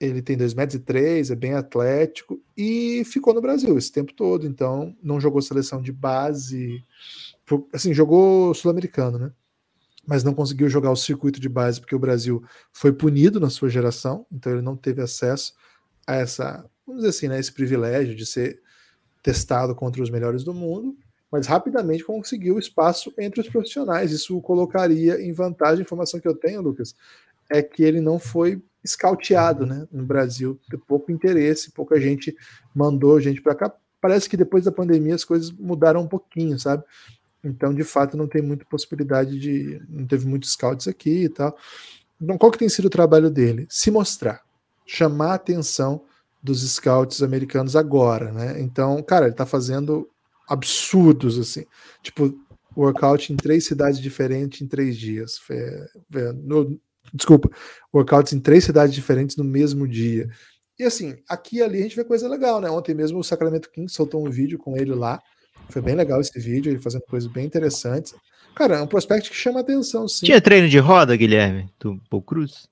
[0.00, 4.12] Ele tem 2 metros e 3, é bem atlético e ficou no Brasil esse tempo
[4.12, 6.84] todo, então não jogou seleção de base,
[7.72, 9.32] assim, jogou sul-americano, né?
[10.06, 13.68] Mas não conseguiu jogar o circuito de base porque o Brasil foi punido na sua
[13.68, 15.54] geração, então ele não teve acesso
[16.06, 18.62] a essa, vamos dizer assim, né, esse privilégio de ser
[19.22, 20.96] testado contra os melhores do mundo
[21.30, 24.12] mas rapidamente conseguiu espaço entre os profissionais.
[24.12, 25.80] Isso o colocaria em vantagem.
[25.80, 26.94] A informação que eu tenho, Lucas,
[27.50, 30.58] é que ele não foi escauteado né, no Brasil.
[30.86, 32.36] Pouco interesse, pouca gente
[32.74, 33.74] mandou gente para cá.
[34.00, 36.84] Parece que depois da pandemia as coisas mudaram um pouquinho, sabe?
[37.42, 39.80] Então, de fato, não tem muita possibilidade de.
[39.88, 41.56] Não teve muitos scouts aqui e tal.
[42.20, 43.66] Então, qual que tem sido o trabalho dele?
[43.70, 44.42] Se mostrar,
[44.86, 46.02] chamar a atenção
[46.42, 48.60] dos scouts americanos agora, né?
[48.60, 50.08] Então, cara, ele está fazendo
[50.48, 51.64] absurdos, assim.
[52.02, 52.34] Tipo,
[52.76, 55.40] workout em três cidades diferentes em três dias.
[56.42, 56.80] No,
[57.12, 57.50] desculpa,
[57.92, 60.28] workouts em três cidades diferentes no mesmo dia.
[60.78, 62.70] E assim, aqui e ali a gente vê coisa legal, né?
[62.70, 65.20] Ontem mesmo o Sacramento Kings soltou um vídeo com ele lá.
[65.68, 68.14] Foi bem legal esse vídeo, ele fazendo coisas bem interessantes.
[68.54, 70.26] Cara, é um prospect que chama atenção, sim.
[70.26, 72.68] Tinha treino de roda, Guilherme, do Paul Cruz?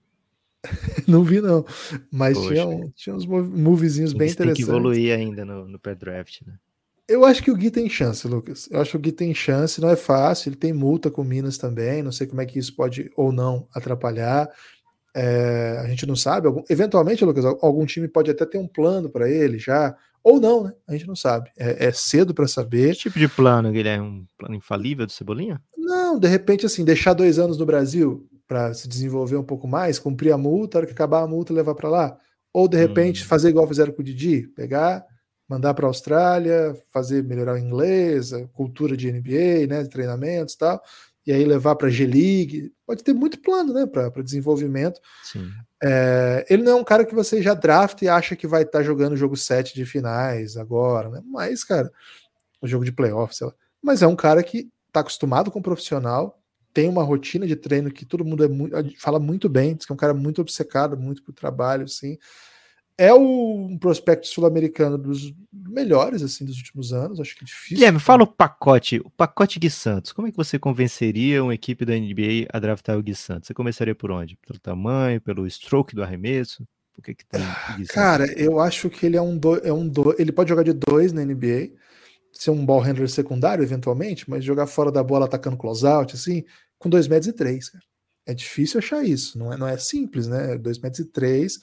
[1.07, 1.64] não vi, não.
[2.11, 4.64] Mas tinha, um, tinha uns movezinhos bem interessantes.
[4.64, 6.55] Tem que evoluir ainda no, no pré-draft, né?
[7.09, 8.69] Eu acho que o Gui tem chance, Lucas.
[8.71, 10.49] Eu acho que o Gui tem chance, não é fácil.
[10.49, 12.03] Ele tem multa com Minas também.
[12.03, 14.51] Não sei como é que isso pode ou não atrapalhar.
[15.14, 16.49] É, a gente não sabe.
[16.49, 20.64] Algum, eventualmente, Lucas, algum time pode até ter um plano para ele já, ou não,
[20.64, 20.73] né?
[20.87, 21.51] A gente não sabe.
[21.57, 22.95] É, é cedo para saber.
[22.95, 24.05] Que tipo de plano, Guilherme?
[24.05, 25.62] Um plano infalível do Cebolinha?
[25.79, 29.99] Não, de repente, assim, deixar dois anos no Brasil para se desenvolver um pouco mais,
[29.99, 32.19] cumprir a multa, a hora que acabar a multa, levar para lá.
[32.53, 33.27] Ou de repente hum.
[33.27, 35.05] fazer igual fizeram com o Didi, pegar
[35.49, 40.55] mandar para a Austrália, fazer melhorar o inglês, a cultura de NBA, né, de treinamentos
[40.55, 40.83] e tal,
[41.27, 42.73] e aí levar para a G-League.
[42.87, 45.01] Pode ter muito plano né, para desenvolvimento.
[45.83, 48.79] É, ele não é um cara que você já drafta e acha que vai estar
[48.79, 51.21] tá jogando o jogo 7 de finais agora, né?
[51.25, 51.93] Mas, cara,
[52.61, 53.55] o jogo de playoffs, sei lá.
[53.83, 56.41] Mas é um cara que está acostumado com o profissional,
[56.73, 59.93] tem uma rotina de treino que todo mundo é muito, fala muito bem, diz que
[59.93, 62.19] é um cara muito obcecado, muito pro trabalho, assim
[62.99, 67.21] é um prospecto sul-americano dos melhores assim dos últimos anos.
[67.21, 67.77] Acho que é difícil.
[67.77, 70.13] Guilherme, fala o pacote, o pacote Gui Santos.
[70.13, 73.49] Como é que você convenceria uma equipe da NBA a draftar o Gui Santos?
[73.49, 74.37] Você começaria por onde?
[74.37, 76.67] Pelo tamanho, pelo stroke do arremesso?
[76.95, 77.43] Por que, que tem
[77.89, 80.73] Cara, eu acho que ele é um do, é um do, ele pode jogar de
[80.73, 81.73] dois na NBA,
[82.33, 86.43] ser um ball handler secundário eventualmente, mas jogar fora da bola atacando closeout assim,
[86.79, 87.85] com dois metros e três, cara.
[88.25, 90.57] É difícil achar isso, não é, não é simples, né?
[90.57, 91.61] Dois metros e três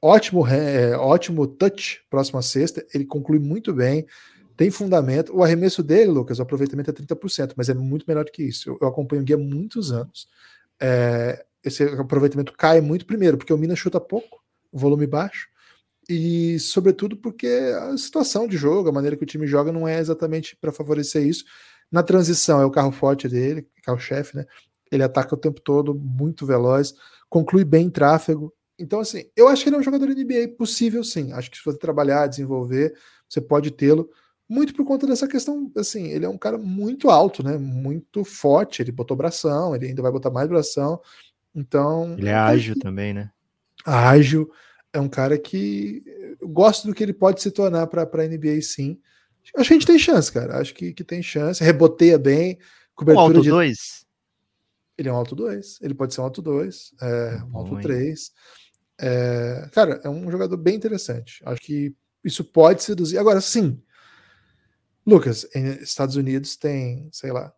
[0.00, 2.86] Ótimo, é, ótimo touch, próxima sexta.
[2.94, 4.06] Ele conclui muito bem,
[4.56, 5.34] tem fundamento.
[5.36, 8.70] O arremesso dele, Lucas, o aproveitamento é 30%, mas é muito melhor do que isso.
[8.70, 10.28] Eu, eu acompanho o guia há muitos anos.
[10.80, 15.48] É, esse aproveitamento cai muito, primeiro, porque o Minas chuta pouco, volume baixo,
[16.08, 19.98] e sobretudo porque a situação de jogo, a maneira que o time joga, não é
[19.98, 21.44] exatamente para favorecer isso.
[21.90, 24.46] Na transição é o carro forte dele, carro-chefe, né?
[24.90, 26.94] Ele ataca o tempo todo, muito veloz,
[27.28, 31.02] conclui bem em tráfego, então, assim, eu acho que ele é um jogador NBA possível,
[31.02, 31.32] sim.
[31.32, 32.94] Acho que se você trabalhar, desenvolver,
[33.28, 34.08] você pode tê-lo.
[34.48, 37.58] Muito por conta dessa questão, assim, ele é um cara muito alto, né?
[37.58, 38.80] Muito forte.
[38.80, 41.00] Ele botou bração, ele ainda vai botar mais bração.
[41.54, 42.14] Então.
[42.16, 42.80] Ele é ágil que...
[42.80, 43.30] também, né?
[43.84, 44.50] Ágil.
[44.92, 46.02] É um cara que
[46.40, 48.98] eu gosto do que ele pode se tornar para a NBA, sim.
[49.56, 50.58] Acho que a gente tem chance, cara.
[50.58, 51.62] Acho que, que tem chance.
[51.62, 52.58] Reboteia bem.
[52.94, 53.50] Cobertura um alto de.
[53.50, 54.06] Dois?
[54.96, 55.78] Ele é um alto 2.
[55.80, 58.32] Ele pode ser um alto 2, é, um alto 3.
[59.00, 61.42] É, cara, é um jogador bem interessante.
[61.44, 63.18] Acho que isso pode seduzir.
[63.18, 63.80] Agora, sim,
[65.06, 65.48] Lucas,
[65.80, 67.52] Estados Unidos tem, sei lá,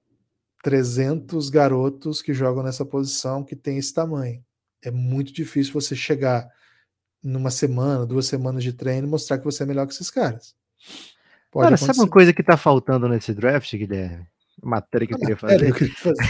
[0.62, 4.44] 300 garotos que jogam nessa posição que tem esse tamanho.
[4.82, 6.48] É muito difícil você chegar
[7.22, 10.54] numa semana, duas semanas de treino e mostrar que você é melhor que esses caras.
[11.50, 11.86] Pode cara, acontecer.
[11.86, 14.26] sabe uma coisa que tá faltando nesse draft, Guilherme?
[14.62, 15.68] Matéria que eu queria fazer.
[15.68, 16.22] Eu queria fazer.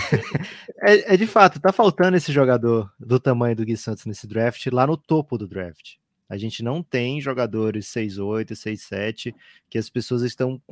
[0.82, 4.66] é, é, de fato, tá faltando esse jogador do tamanho do Gui Santos nesse draft,
[4.66, 5.96] lá no topo do draft.
[6.28, 9.34] A gente não tem jogadores 6-8, 6-7
[9.68, 10.62] que as pessoas estão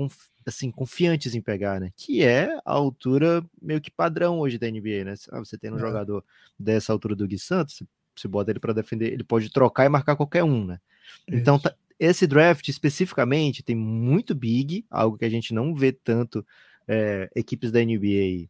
[0.46, 1.90] assim, confiantes em pegar, né?
[1.96, 5.14] Que é a altura meio que padrão hoje da NBA, né?
[5.32, 5.80] Ah, você tem um é.
[5.80, 6.24] jogador
[6.58, 7.82] dessa altura do Gui Santos,
[8.14, 10.78] você bota ele para defender, ele pode trocar e marcar qualquer um, né?
[11.26, 16.46] Então, tá, esse draft especificamente tem muito big, algo que a gente não vê tanto
[16.88, 18.48] é, equipes da NBA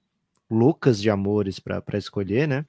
[0.51, 2.65] loucas de amores para escolher, né?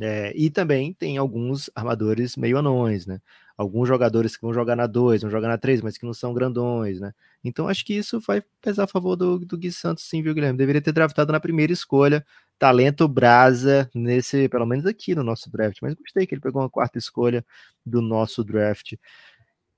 [0.00, 3.20] É, e também tem alguns armadores meio anões, né?
[3.56, 6.32] Alguns jogadores que vão jogar na 2, vão jogar na 3, mas que não são
[6.32, 7.12] grandões, né?
[7.44, 10.56] Então acho que isso vai pesar a favor do, do Gui Santos, sim, viu, Guilherme?
[10.58, 12.24] Deveria ter draftado na primeira escolha.
[12.58, 16.70] Talento brasa nesse, pelo menos aqui no nosso draft, mas gostei que ele pegou uma
[16.70, 17.44] quarta escolha
[17.84, 18.94] do nosso draft.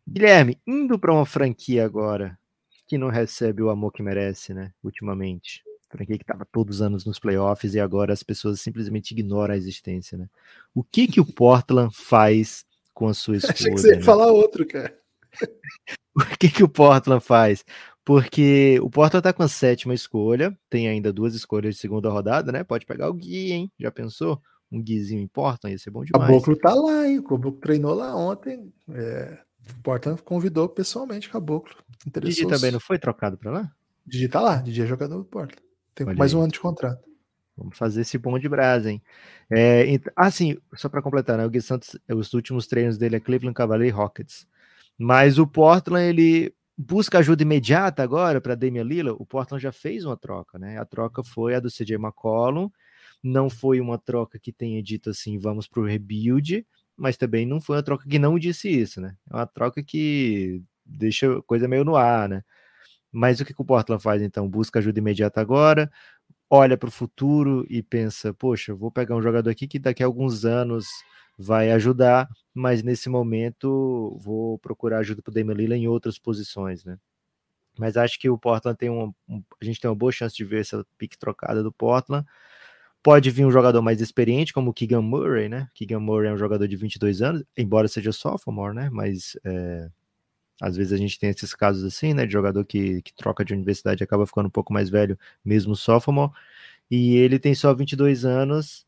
[0.06, 2.38] Guilherme, indo para uma franquia agora
[2.86, 4.72] que não recebe o amor que merece, né?
[4.82, 5.62] Ultimamente.
[5.88, 9.56] Franquia que estava todos os anos nos playoffs e agora as pessoas simplesmente ignoram a
[9.56, 10.28] existência, né?
[10.74, 13.54] O que que o Portland faz com a sua escolha?
[13.54, 14.02] Achei que você ia né?
[14.02, 14.96] falar outro, cara.
[16.16, 17.64] o que que o Portland faz?
[18.04, 22.52] Porque o Portland tá com a sétima escolha, tem ainda duas escolhas de segunda rodada,
[22.52, 22.62] né?
[22.64, 23.72] Pode pegar o Gui, hein?
[23.78, 24.40] Já pensou?
[24.70, 26.24] Um Guizinho em Portland, ia ser bom demais.
[26.24, 27.20] O Caboclo tá lá, hein?
[27.20, 28.72] O Caboclo treinou lá ontem.
[28.90, 29.38] É,
[29.70, 31.74] o Portland convidou pessoalmente o Caboclo.
[32.22, 33.72] Didi também não foi trocado para lá?
[34.06, 35.62] Didi tá lá, Didi é jogador do Portland.
[35.94, 36.38] Tem Olha mais aí.
[36.38, 37.02] um ano de contrato.
[37.56, 39.00] Vamos fazer esse bom de brasa, hein?
[39.48, 40.04] É, ent...
[40.16, 41.46] Ah, sim, só para completar, né?
[41.46, 44.46] O Gui Santos, os últimos treinos dele é Cleveland Cavaliers e Rockets.
[44.98, 49.16] Mas o Portland, ele busca ajuda imediata agora para Damian Lillard.
[49.20, 50.78] O Portland já fez uma troca, né?
[50.78, 52.68] A troca foi a do CJ McCollum.
[53.22, 57.60] Não foi uma troca que tenha dito assim, vamos para o rebuild, mas também não
[57.60, 59.16] foi uma troca que não disse isso, né?
[59.30, 62.42] É uma troca que deixa coisa meio no ar, né?
[63.12, 64.48] Mas o que, que o Portland faz então?
[64.48, 65.90] Busca ajuda imediata agora,
[66.50, 70.06] olha para o futuro e pensa: poxa, vou pegar um jogador aqui que daqui a
[70.06, 70.86] alguns anos
[71.38, 76.84] vai ajudar, mas nesse momento vou procurar ajuda para o Damian Lillard em outras posições,
[76.84, 76.98] né?
[77.78, 80.44] Mas acho que o Portland tem um, um, a gente tem uma boa chance de
[80.44, 82.26] ver essa pique trocada do Portland.
[83.04, 85.68] Pode vir um jogador mais experiente, como o Keegan Murray, né?
[85.74, 88.88] Keegan Murray é um jogador de 22 anos, embora seja sophomore, né?
[88.90, 89.90] Mas é,
[90.58, 92.24] às vezes a gente tem esses casos assim, né?
[92.24, 95.76] De jogador que, que troca de universidade e acaba ficando um pouco mais velho, mesmo
[95.76, 96.32] sophomore.
[96.90, 98.86] E ele tem só 22 anos,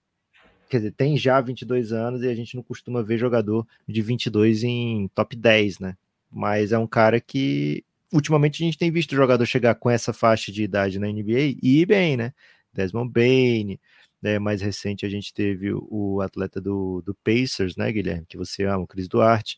[0.70, 4.64] quer dizer, tem já 22 anos e a gente não costuma ver jogador de 22
[4.64, 5.94] em top 10, né?
[6.30, 10.50] Mas é um cara que ultimamente a gente tem visto jogador chegar com essa faixa
[10.50, 12.32] de idade na NBA e ir bem, né?
[12.72, 13.78] Desmond Bain,
[14.26, 18.64] né, mais recente a gente teve o atleta do, do Pacers, né, Guilherme, que você
[18.64, 19.56] ama, o Cris Duarte.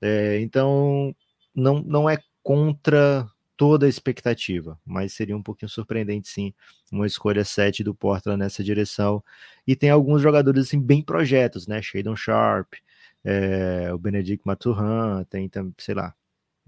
[0.00, 1.14] É, então,
[1.54, 6.52] não, não é contra toda a expectativa, mas seria um pouquinho surpreendente sim,
[6.90, 9.22] uma escolha 7 do Portland nessa direção.
[9.66, 11.80] E tem alguns jogadores assim bem projetos, né?
[11.80, 12.74] Shadon Sharp,
[13.22, 16.14] é, o Benedict Maturhan, tem também, sei lá,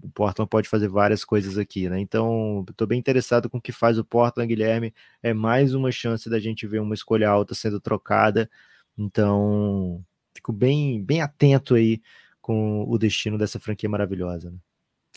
[0.01, 1.99] o Portland pode fazer várias coisas aqui, né?
[1.99, 4.93] Então, estou bem interessado com o que faz o Portland, Guilherme.
[5.21, 8.49] É mais uma chance da gente ver uma escolha alta sendo trocada.
[8.97, 10.03] Então,
[10.33, 12.01] fico bem, bem atento aí
[12.41, 14.51] com o destino dessa franquia maravilhosa.
[14.51, 14.57] Né?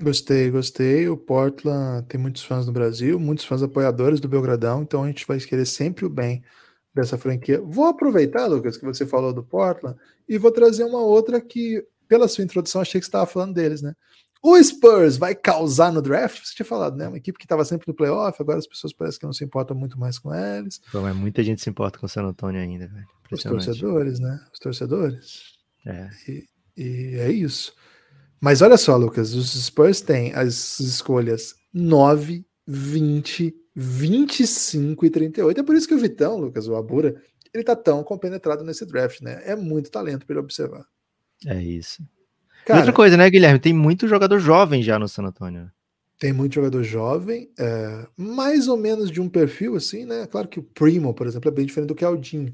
[0.00, 1.08] Gostei, gostei.
[1.08, 5.26] O Portland tem muitos fãs no Brasil, muitos fãs apoiadores do Belgradão, então a gente
[5.26, 6.44] vai querer sempre o bem
[6.94, 7.60] dessa franquia.
[7.60, 12.28] Vou aproveitar, Lucas, que você falou do Portland, e vou trazer uma outra que, pela
[12.28, 13.94] sua introdução, achei que você estava falando deles, né?
[14.42, 16.44] O Spurs vai causar no draft?
[16.44, 17.08] Você tinha falado, né?
[17.08, 19.76] Uma equipe que estava sempre no playoff, agora as pessoas parecem que não se importam
[19.76, 20.80] muito mais com eles.
[20.92, 23.06] Pô, mas muita gente se importa com o San Antonio ainda, velho.
[23.30, 24.40] Os torcedores, né?
[24.52, 25.56] Os torcedores.
[25.84, 26.08] É.
[26.28, 26.44] E,
[26.76, 27.74] e é isso.
[28.40, 35.60] Mas olha só, Lucas, os Spurs têm as escolhas 9, 20, 25 e 38.
[35.60, 37.20] É por isso que o Vitão, Lucas, o Abura,
[37.52, 39.42] ele tá tão compenetrado nesse draft, né?
[39.44, 40.86] É muito talento para ele observar.
[41.46, 42.02] É isso.
[42.66, 43.60] Cara, outra coisa, né, Guilherme?
[43.60, 45.70] Tem muito jogador jovem já no San Antonio.
[46.18, 50.26] Tem muito jogador jovem, é, mais ou menos de um perfil assim, né?
[50.26, 52.52] Claro que o Primo, por exemplo, é bem diferente do que o Aldinho.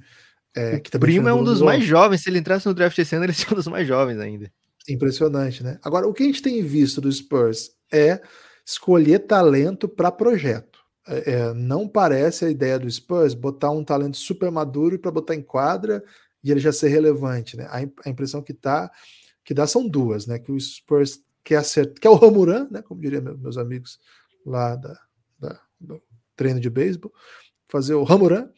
[0.54, 2.20] É, que o Primo é um dos mais jovens.
[2.20, 4.52] Se ele entrasse no draft esse ano, ele seria um dos mais jovens ainda.
[4.86, 5.78] Impressionante, né?
[5.82, 8.20] Agora, o que a gente tem visto do Spurs é
[8.66, 10.80] escolher talento para projeto.
[11.08, 15.34] É, é, não parece a ideia do Spurs botar um talento super maduro para botar
[15.34, 16.04] em quadra
[16.44, 17.66] e ele já ser relevante, né?
[17.70, 18.90] A, a impressão que tá
[19.44, 20.38] que dá são duas, né?
[20.38, 22.82] Que o Spurs quer acertar, que é o Ramuran, né?
[22.82, 23.98] Como diriam meus amigos
[24.44, 25.00] lá da,
[25.38, 26.00] da do
[26.36, 27.12] treino de beisebol,
[27.68, 28.48] fazer o Ramuran,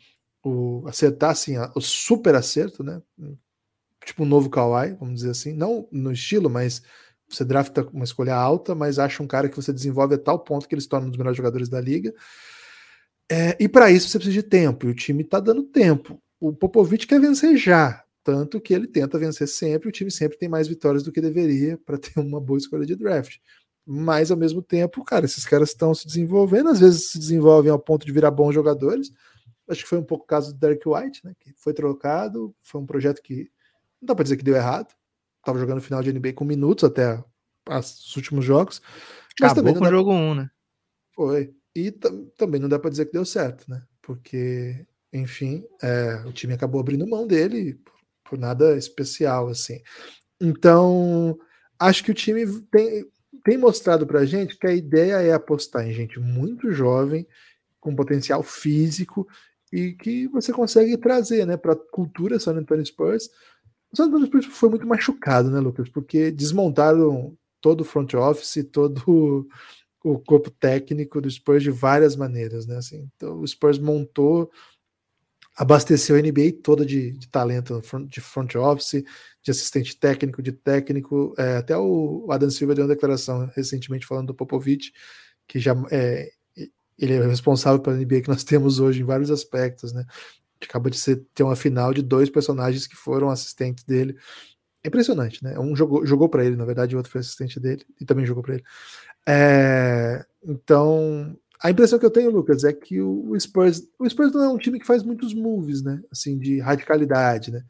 [0.42, 3.00] o acertar assim, o super acerto, né?
[4.04, 6.82] Tipo um novo Kawhi, vamos dizer assim, não no estilo, mas
[7.28, 10.68] você drafta uma escolha alta, mas acha um cara que você desenvolve a tal ponto
[10.68, 12.14] que ele se torna um dos melhores jogadores da liga.
[13.30, 16.22] É, e para isso você precisa de tempo, e o time está dando tempo.
[16.38, 20.48] O Popovich quer vencer já, Tanto que ele tenta vencer sempre, o time sempre tem
[20.48, 23.36] mais vitórias do que deveria para ter uma boa escolha de draft.
[23.86, 27.78] Mas ao mesmo tempo, cara, esses caras estão se desenvolvendo, às vezes se desenvolvem ao
[27.78, 29.12] ponto de virar bons jogadores.
[29.68, 31.34] Acho que foi um pouco o caso do Derek White, né?
[31.38, 33.50] Que foi trocado, foi um projeto que
[34.00, 34.94] não dá para dizer que deu errado.
[35.44, 37.22] Tava jogando final de NBA com minutos até
[37.68, 38.80] os últimos jogos.
[39.38, 40.50] Mas Acabou também com o jogo 1, um, né?
[41.14, 41.54] Foi.
[41.76, 43.82] E também não dá para dizer que deu certo, né?
[44.00, 47.78] Porque, enfim, é, o time acabou abrindo mão dele
[48.34, 49.80] por nada especial, assim.
[50.40, 51.38] Então,
[51.78, 53.06] acho que o time tem,
[53.44, 57.26] tem mostrado pra gente que a ideia é apostar em gente muito jovem,
[57.80, 59.28] com potencial físico
[59.72, 63.30] e que você consegue trazer, né, para a cultura San Antonio Spurs.
[63.92, 65.88] O San Antonio Spurs foi muito machucado, né, Lucas?
[65.88, 69.46] Porque desmontaram todo o front office, todo
[70.02, 72.78] o corpo técnico do Spurs de várias maneiras, né?
[72.78, 74.50] Assim, então o Spurs montou,
[75.56, 79.04] abasteceu a NBA toda de, de talento de front office,
[79.42, 81.34] de assistente técnico, de técnico.
[81.38, 84.92] É, até o Adam Silva deu uma declaração recentemente falando do Popovich,
[85.46, 86.30] que já é,
[86.98, 90.04] ele é responsável pela NBA que nós temos hoje em vários aspectos, né?
[90.62, 94.16] Acaba de ser, ter uma final de dois personagens que foram assistentes dele.
[94.82, 95.58] É impressionante, né?
[95.58, 98.42] Um jogou, jogou para ele, na verdade, o outro foi assistente dele e também jogou
[98.42, 98.64] para ele.
[99.26, 104.44] É, então, a impressão que eu tenho, Lucas, é que o Spurs, o Spurs não
[104.44, 105.98] é um time que faz muitos moves, né?
[106.12, 107.64] Assim, de radicalidade, né?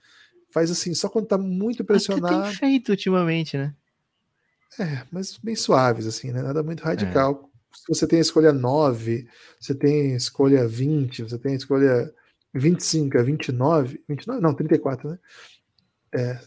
[0.52, 2.34] Faz assim, só quando tá muito pressionado.
[2.34, 3.72] Até tem feito ultimamente, né?
[4.80, 6.42] É, mas bem suaves, assim, né?
[6.42, 7.48] Nada muito radical.
[7.48, 7.76] É.
[7.76, 9.28] Se você tem a escolha 9,
[9.60, 12.12] você tem a escolha 20, você tem a escolha
[12.52, 15.18] 25, a 29, 29, não, 34, né?
[16.12, 16.40] É,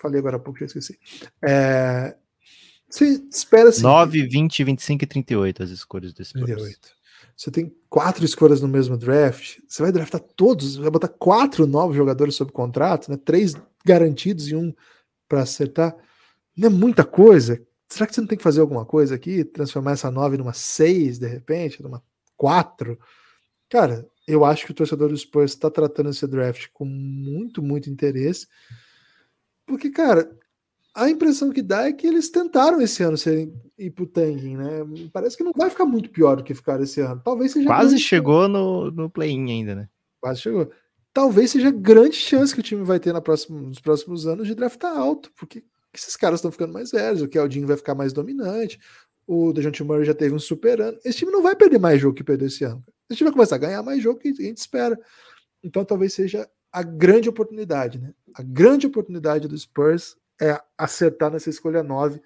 [0.00, 0.96] falei agora há pouco, já esqueci.
[1.42, 2.16] É,
[2.88, 3.82] você espera assim.
[3.82, 6.96] 9, 20, 25 e 38 as escolhas desse 38.
[7.36, 9.58] Você tem quatro escolhas no mesmo draft.
[9.68, 13.18] Você vai draftar todos, vai botar quatro novos jogadores sob contrato, né?
[13.22, 14.72] Três garantidos e um
[15.28, 15.94] para acertar.
[16.56, 17.60] Não é muita coisa.
[17.88, 19.44] Será que você não tem que fazer alguma coisa aqui?
[19.44, 22.02] Transformar essa 9 numa 6, de repente, numa
[22.36, 22.98] 4?
[23.68, 27.90] Cara, eu acho que o torcedor do Spurs está tratando esse draft com muito, muito
[27.90, 28.48] interesse.
[29.66, 30.30] Porque, cara,
[30.96, 34.80] a impressão que dá é que eles tentaram esse ano serem ir pro tanking, né?
[35.12, 37.20] Parece que não vai ficar muito pior do que ficar esse ano.
[37.22, 37.66] Talvez seja.
[37.66, 39.88] Quase chegou no, no play-in ainda, né?
[40.18, 40.70] Quase chegou.
[41.12, 44.54] Talvez seja grande chance que o time vai ter na próxima, nos próximos anos de
[44.54, 48.78] draftar alto, porque esses caras estão ficando mais velhos, o Keldinho vai ficar mais dominante,
[49.26, 50.98] o DeJounte Murray já teve um super ano.
[51.04, 52.82] Esse time não vai perder mais jogo que perdeu esse ano.
[53.10, 54.98] Esse time vai começar a ganhar mais jogo que a gente espera.
[55.62, 58.14] Então talvez seja a grande oportunidade, né?
[58.34, 62.20] A grande oportunidade do Spurs é acertar nessa escolha 9.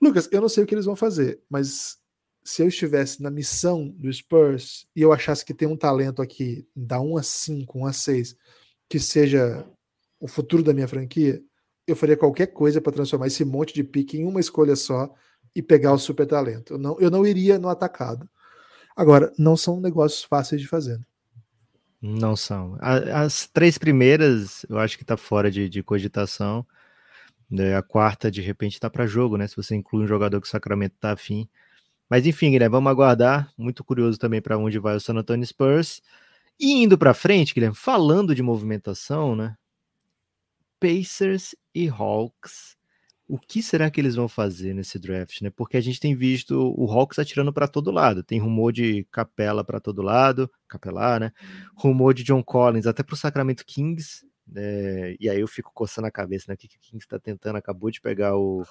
[0.00, 1.98] Lucas, eu não sei o que eles vão fazer, mas
[2.44, 6.68] se eu estivesse na missão do Spurs e eu achasse que tem um talento aqui
[6.76, 8.36] da 1 a 5, 1 a 6,
[8.88, 9.66] que seja
[10.20, 11.42] o futuro da minha franquia,
[11.86, 15.12] eu faria qualquer coisa para transformar esse monte de pique em uma escolha só
[15.54, 16.74] e pegar o super talento.
[16.74, 18.28] Eu não, eu não iria no atacado.
[18.96, 20.98] Agora, não são negócios fáceis de fazer.
[20.98, 21.04] Né?
[22.00, 22.76] Não são.
[22.80, 26.66] As três primeiras, eu acho que está fora de, de cogitação.
[27.76, 29.46] A quarta, de repente, tá para jogo, né?
[29.46, 31.48] Se você inclui um jogador que o Sacramento tá afim.
[32.08, 33.52] Mas enfim, Guilherme, vamos aguardar.
[33.56, 36.02] Muito curioso também para onde vai o San Antonio Spurs.
[36.58, 39.56] E indo para frente, Guilherme, falando de movimentação, né?
[40.80, 42.76] Pacers e Hawks.
[43.26, 45.50] O que será que eles vão fazer nesse draft, né?
[45.50, 48.22] Porque a gente tem visto o Hawks atirando para todo lado.
[48.22, 51.32] Tem rumor de Capela para todo lado, Capelar, né?
[51.74, 54.26] Rumor de John Collins até para o Sacramento Kings.
[54.54, 56.54] É, e aí eu fico coçando a cabeça, né?
[56.54, 57.56] O que, que o Kings está tentando?
[57.56, 58.64] Acabou de pegar o.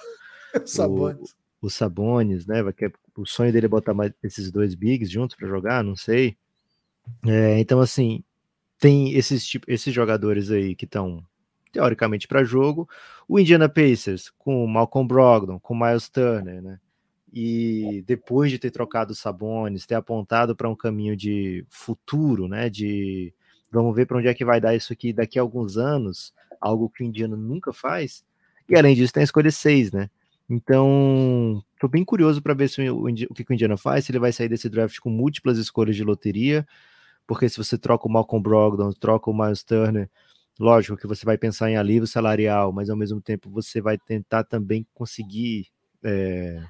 [0.66, 1.36] Sabones.
[1.64, 2.58] O, o Sabones, né?
[2.74, 6.36] Que o sonho dele é botar mais esses dois bigs juntos para jogar, não sei.
[7.26, 8.22] É, então, assim,
[8.78, 11.26] tem esses, tipo, esses jogadores aí que estão
[11.72, 12.88] teoricamente para jogo.
[13.28, 16.80] O Indiana Pacers com o Malcolm Brogdon, com o Miles Turner, né?
[17.32, 22.70] E depois de ter trocado o Sabones, ter apontado para um caminho de futuro, né?
[22.70, 23.34] De
[23.74, 26.32] Vamos ver para onde é que vai dar isso aqui daqui a alguns anos,
[26.62, 28.24] algo que o indiano nunca faz.
[28.70, 30.10] E além disso, tem a escolha 6, né?
[30.50, 34.20] Então, estou bem curioso para ver se o, o, que o Indiana faz, se ele
[34.20, 36.68] vai sair desse draft com múltiplas escolhas de loteria,
[37.26, 40.10] porque se você troca o Malcolm Brogdon, troca o Miles Turner,
[40.60, 44.44] lógico que você vai pensar em alívio salarial, mas ao mesmo tempo você vai tentar
[44.44, 45.68] também conseguir
[46.04, 46.64] é,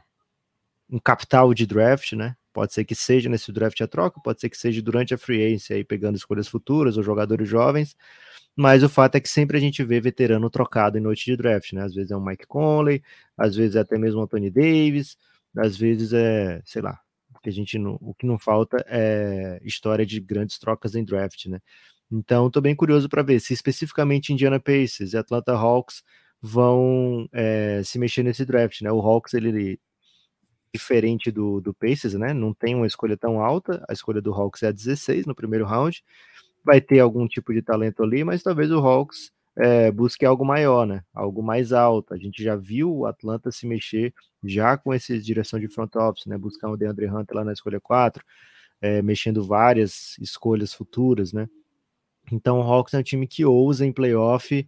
[0.90, 2.36] um capital de draft, né?
[2.54, 5.44] Pode ser que seja nesse draft a troca, pode ser que seja durante a free
[5.44, 7.96] agency, aí pegando escolhas futuras ou jogadores jovens,
[8.56, 11.74] mas o fato é que sempre a gente vê veterano trocado em noite de draft,
[11.74, 11.84] né?
[11.84, 13.02] Às vezes é um Mike Conley,
[13.38, 15.18] às vezes é até mesmo o Anthony Davis,
[15.58, 17.00] às vezes é, sei lá,
[17.44, 21.46] que a gente não, o que não falta é história de grandes trocas em draft,
[21.48, 21.60] né?
[22.12, 26.04] Então, estou bem curioso para ver se especificamente Indiana Pacers e Atlanta Hawks
[26.42, 28.92] vão é, se mexer nesse draft, né?
[28.92, 29.80] O Hawks, ele
[30.74, 32.34] diferente do, do Pacers, né?
[32.34, 35.66] Não tem uma escolha tão alta, a escolha do Hawks é a 16 no primeiro
[35.66, 36.04] round,
[36.64, 40.86] vai ter algum tipo de talento ali, mas talvez o Hawks é, busque algo maior,
[40.88, 41.04] né?
[41.14, 42.14] Algo mais alto.
[42.14, 44.14] A gente já viu o Atlanta se mexer
[44.44, 46.38] já com essa direção de front office, né?
[46.38, 48.24] Buscar o DeAndre Hunter lá na escolha 4,
[48.82, 51.48] é, mexendo várias escolhas futuras, né?
[52.32, 54.66] Então, o Hawks é um time que ousa em playoff.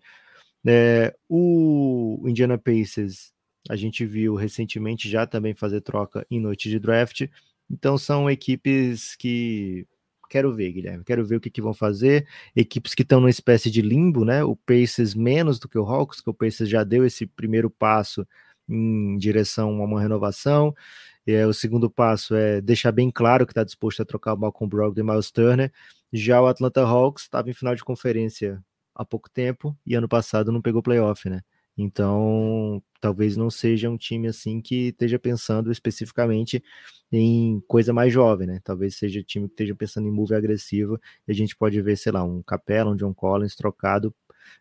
[0.68, 3.32] É, o Indiana Pacers,
[3.70, 7.28] a gente viu recentemente já também fazer troca em noite de draft.
[7.70, 9.88] Então, são equipes que
[10.30, 11.04] quero ver, Guilherme.
[11.04, 12.28] Quero ver o que, que vão fazer.
[12.56, 14.44] Equipes que estão numa espécie de limbo, né?
[14.44, 18.28] O Pacers menos do que o Hawks, que o Pacers já deu esse primeiro passo
[18.68, 20.76] em direção a uma renovação.
[21.26, 24.70] É, o segundo passo é deixar bem claro que está disposto a trocar o Malcolm
[24.70, 25.72] Brogdon e Miles Turner.
[26.14, 28.64] Já o Atlanta Hawks estava em final de conferência
[28.94, 31.42] há pouco tempo e ano passado não pegou playoff, né?
[31.78, 36.64] Então, talvez não seja um time assim que esteja pensando especificamente
[37.12, 38.62] em coisa mais jovem, né?
[38.64, 41.98] Talvez seja um time que esteja pensando em move agressivo e a gente pode ver,
[41.98, 44.14] sei lá, um Capela, um John Collins trocado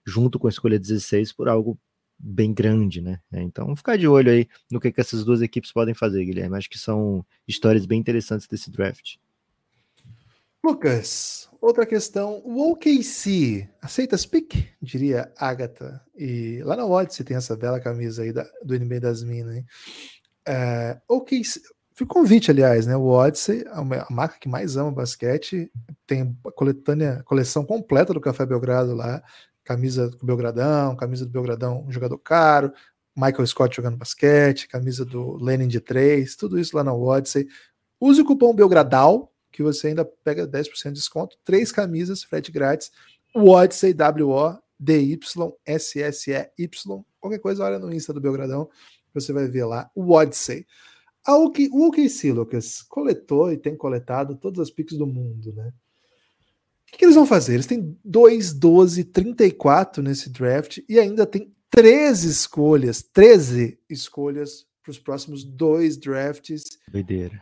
[0.07, 1.79] junto com a escolha 16 por algo
[2.19, 3.21] bem grande, né?
[3.33, 6.57] Então, ficar de olho aí no que, que essas duas equipes podem fazer, Guilherme.
[6.57, 9.17] Acho que são histórias bem interessantes desse draft.
[10.65, 12.41] Lucas, outra questão.
[12.43, 14.67] O OKC aceita as pick?
[14.81, 16.01] Diria Agatha.
[16.17, 19.57] E lá na Odyssey tem essa bela camisa aí da, do NBA das Minas.
[19.57, 19.67] Hein?
[20.49, 21.61] É, OKC,
[21.97, 22.97] Fica convite, aliás, né?
[22.97, 25.71] O Odyssey, a marca que mais ama basquete,
[26.07, 29.23] tem a coletânea, coleção completa do Café Belgrado lá.
[29.63, 32.73] Camisa do Belgradão, camisa do Belgradão, um jogador caro,
[33.15, 37.47] Michael Scott jogando basquete, camisa do Lenin de 3, tudo isso lá na Odyssey.
[38.01, 42.91] Use o cupom Belgradal, que você ainda pega 10% de desconto, três camisas, frete grátis,
[43.33, 44.69] o Odyssey, W-O-D-Y-S-S-E-Y,
[47.21, 48.69] qualquer coisa, olha no Insta do Belgradão,
[49.15, 50.67] você vai ver lá, o Odyssey.
[51.25, 55.69] A OK, o OKC, Lucas, coletou e tem coletado todas as picks do mundo, né?
[55.69, 57.55] O que, que eles vão fazer?
[57.55, 64.91] Eles têm 2, 12, 34 nesse draft e ainda tem 13 escolhas, 13 escolhas para
[64.91, 66.65] os próximos dois drafts.
[66.89, 67.41] Doideira.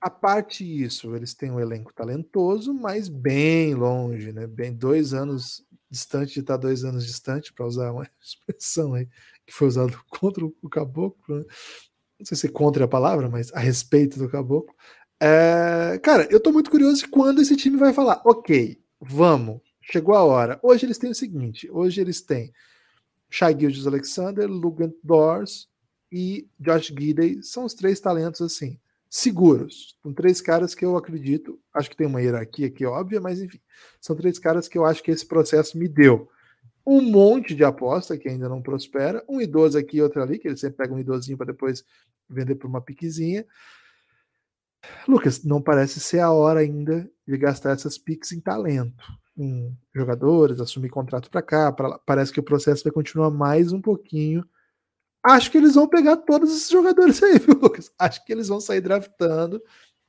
[0.00, 4.46] A parte disso, eles têm um elenco talentoso, mas bem longe, né?
[4.46, 9.08] Bem dois anos distante de estar dois anos distante, para usar uma expressão aí
[9.46, 11.44] que foi usada contra o caboclo, né?
[12.18, 14.74] não sei se é contra a palavra, mas a respeito do caboclo.
[15.20, 20.14] É, cara, eu tô muito curioso de quando esse time vai falar, ok, vamos, chegou
[20.14, 20.60] a hora.
[20.62, 22.52] Hoje eles têm o seguinte: hoje eles têm
[23.30, 25.68] Shai Gildes Alexander, Lugan Dors
[26.10, 28.78] e Josh Gidey, são os três talentos assim
[29.08, 29.96] seguros.
[30.02, 33.60] São três caras que eu acredito, acho que tem uma hierarquia aqui óbvia, mas enfim,
[34.00, 36.28] são três caras que eu acho que esse processo me deu.
[36.86, 40.48] Um monte de aposta que ainda não prospera, um idoso aqui e outro ali, que
[40.48, 41.84] ele sempre pega um idosinho para depois
[42.28, 43.46] vender por uma piquezinha.
[45.06, 49.04] Lucas, não parece ser a hora ainda de gastar essas piques em talento,
[49.36, 51.72] em jogadores, assumir contrato para cá.
[51.72, 54.44] Pra, parece que o processo vai continuar mais um pouquinho
[55.22, 57.90] Acho que eles vão pegar todos esses jogadores aí, viu, Lucas?
[57.98, 59.62] Acho que eles vão sair draftando,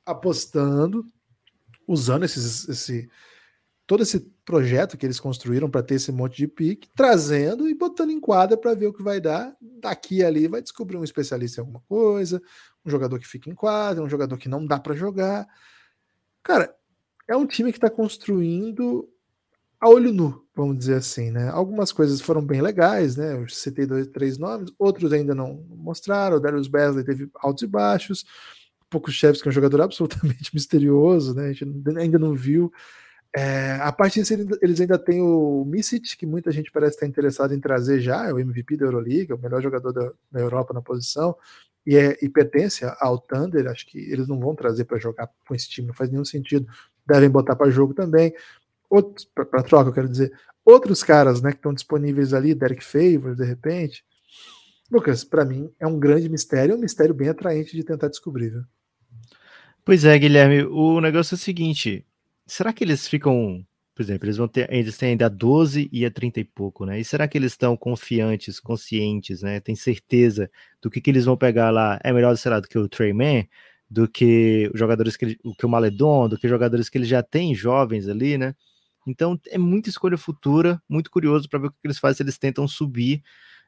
[0.06, 1.04] apostando,
[1.86, 3.10] usando esses, esse
[3.90, 8.10] todo esse projeto que eles construíram para ter esse monte de pique, trazendo e botando
[8.10, 9.56] em quadra para ver o que vai dar.
[9.60, 12.40] Daqui e ali vai descobrir um especialista em alguma coisa,
[12.84, 15.44] um jogador que fica em quadra, um jogador que não dá para jogar.
[16.40, 16.72] Cara,
[17.26, 19.08] é um time que está construindo
[19.80, 21.48] a olho nu, vamos dizer assim, né?
[21.48, 23.32] Algumas coisas foram bem legais, né?
[23.32, 26.36] Eu citei dois, três nomes, outros ainda não mostraram.
[26.36, 28.26] O Darius Besley teve altos e baixos.
[28.90, 31.48] Poucos chefes que é um jogador absolutamente misterioso, né?
[31.48, 31.64] A gente
[31.98, 32.70] ainda não viu.
[33.34, 37.54] É, a partir disso, eles ainda têm o Misic, que muita gente parece estar interessado
[37.54, 40.82] em trazer já, é o MVP da Euroliga, o melhor jogador da, da Europa na
[40.82, 41.34] posição,
[41.86, 43.66] e, é, e pertence ao Thunder.
[43.68, 46.66] Acho que eles não vão trazer para jogar com esse time, não faz nenhum sentido.
[47.06, 48.34] Devem botar para jogo também
[48.90, 50.32] outros para troca, eu quero dizer,
[50.64, 54.04] outros caras, né, que estão disponíveis ali, Derek Favors, de repente.
[54.90, 58.50] Lucas, para mim é um grande mistério, é um mistério bem atraente de tentar descobrir.
[58.50, 58.62] Viu?
[59.84, 62.04] Pois é, Guilherme, o negócio é o seguinte,
[62.46, 63.64] será que eles ficam,
[63.94, 66.98] por exemplo, eles vão ter, eles têm ainda 12 e a 30 e pouco, né?
[66.98, 69.60] E será que eles estão confiantes, conscientes, né?
[69.60, 70.50] Tem certeza
[70.82, 72.00] do que, que eles vão pegar lá?
[72.02, 73.48] É melhor, sei lá, do que o Treyman,
[73.88, 77.54] do que jogadores que, o que o Maledon, do que jogadores que eles já têm
[77.54, 78.54] jovens ali, né?
[79.06, 82.38] Então é muita escolha futura, muito curioso para ver o que eles fazem se eles
[82.38, 83.22] tentam subir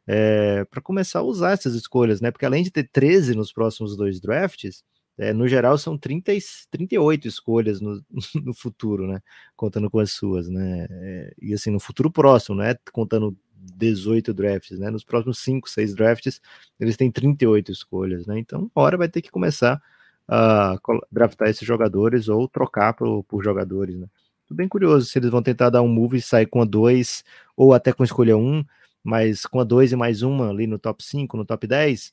[0.06, 2.30] é, para começar a usar essas escolhas, né?
[2.30, 4.84] Porque além de ter 13 nos próximos dois drafts,
[5.18, 6.32] É, no geral, são 30,
[6.70, 8.02] 38 escolhas no,
[8.44, 9.20] no futuro, né?
[9.56, 10.86] Contando com as suas, né?
[10.90, 12.74] É, e assim, no futuro próximo, né?
[12.92, 14.90] Contando 18 drafts, né?
[14.90, 16.40] Nos próximos 5, 6 drafts,
[16.80, 18.38] eles têm 38 escolhas, né?
[18.38, 19.80] Então, hora vai ter que começar
[20.28, 20.78] a
[21.10, 24.06] draftar esses jogadores ou trocar por, por jogadores, né?
[24.52, 27.24] Tô bem curioso se eles vão tentar dar um move e sair com a 2
[27.56, 28.64] ou até com escolha 1, um,
[29.02, 32.12] mas com a 2 e mais uma ali no top 5, no top 10,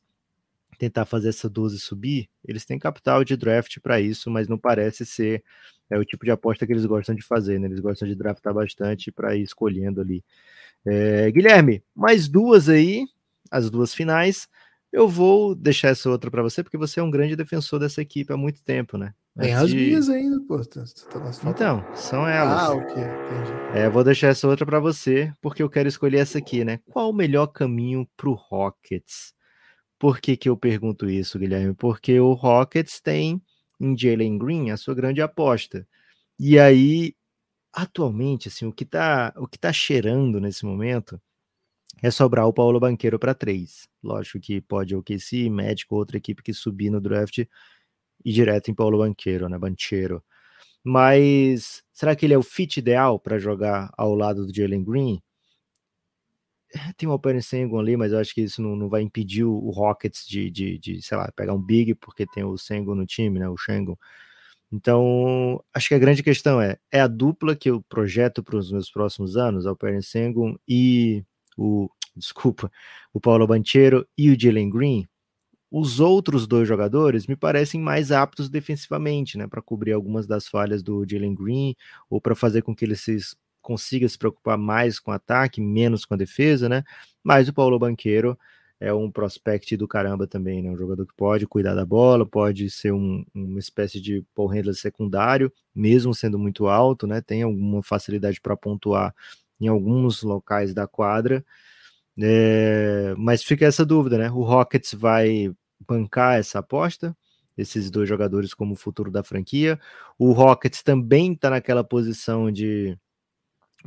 [0.77, 5.05] tentar fazer essa 12 subir, eles têm capital de draft para isso, mas não parece
[5.05, 5.43] ser
[5.89, 7.67] é o tipo de aposta que eles gostam de fazer, né?
[7.67, 10.23] Eles gostam de draftar bastante para ir escolhendo ali.
[10.85, 13.05] É, Guilherme, mais duas aí,
[13.51, 14.47] as duas finais.
[14.93, 18.31] Eu vou deixar essa outra para você, porque você é um grande defensor dessa equipe
[18.31, 19.13] há muito tempo, né?
[19.37, 20.59] Tem as minhas ainda, pô.
[20.65, 22.59] Tá, tá então, são elas.
[22.59, 23.77] Ah, ok, entendi.
[23.77, 26.79] É, vou deixar essa outra para você, porque eu quero escolher essa aqui, né?
[26.89, 29.33] Qual o melhor caminho para o Rockets?
[29.97, 31.73] Por que, que eu pergunto isso, Guilherme?
[31.73, 33.41] Porque o Rockets tem
[33.79, 35.87] em Jalen Green a sua grande aposta.
[36.37, 37.13] E aí,
[37.73, 41.21] atualmente, assim, o que tá, o que tá cheirando nesse momento
[42.01, 43.87] é sobrar o Paulo Banqueiro para três.
[44.01, 47.45] Lógico que pode o OKC, Médico, outra equipe que subir no draft
[48.23, 49.57] e direto em Paulo Banqueiro, né?
[49.57, 50.23] Banqueiro.
[50.83, 55.21] Mas será que ele é o fit ideal para jogar ao lado do Jalen Green?
[56.73, 59.43] É, tem o Alperen Sengun ali, mas eu acho que isso não, não vai impedir
[59.43, 63.05] o, Rockets de, de, de, sei lá, pegar um big, porque tem o Sengun no
[63.07, 63.49] time, né?
[63.49, 63.95] O Shengun.
[64.71, 68.71] Então, acho que a grande questão é: é a dupla que eu projeto para os
[68.71, 71.23] meus próximos anos, Alperen Sengun e
[71.57, 72.71] o, desculpa,
[73.13, 75.07] o Paulo Banchero e o Jalen Green,
[75.71, 80.81] os outros dois jogadores me parecem mais aptos defensivamente, né, para cobrir algumas das falhas
[80.81, 81.75] do Jalen Green
[82.09, 83.17] ou para fazer com que ele se
[83.61, 86.83] consiga se preocupar mais com o ataque, menos com a defesa, né?
[87.23, 88.37] Mas o Paulo Banqueiro
[88.79, 90.71] é um prospect do caramba também, né?
[90.71, 94.73] Um jogador que pode cuidar da bola, pode ser um, uma espécie de Paul handler
[94.73, 97.21] secundário, mesmo sendo muito alto, né?
[97.21, 99.13] Tem alguma facilidade para pontuar
[99.59, 101.45] em alguns locais da quadra.
[102.21, 104.31] É, mas fica essa dúvida, né?
[104.31, 105.53] O Rockets vai
[105.87, 107.15] bancar essa aposta,
[107.57, 109.79] esses dois jogadores como futuro da franquia.
[110.17, 112.97] O Rockets também está naquela posição de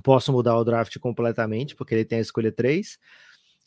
[0.02, 2.98] posso mudar o draft completamente, porque ele tem a escolha 3.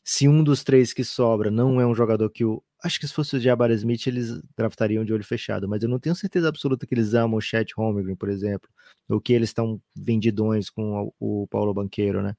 [0.03, 2.63] Se um dos três que sobra não é um jogador que o.
[2.83, 5.99] Acho que se fosse o Jabbar Smith, eles draftariam de olho fechado, mas eu não
[5.99, 8.69] tenho certeza absoluta que eles amam o Chet Holmgren, por exemplo,
[9.09, 12.35] ou que eles estão vendidões com o Paulo Banqueiro, né?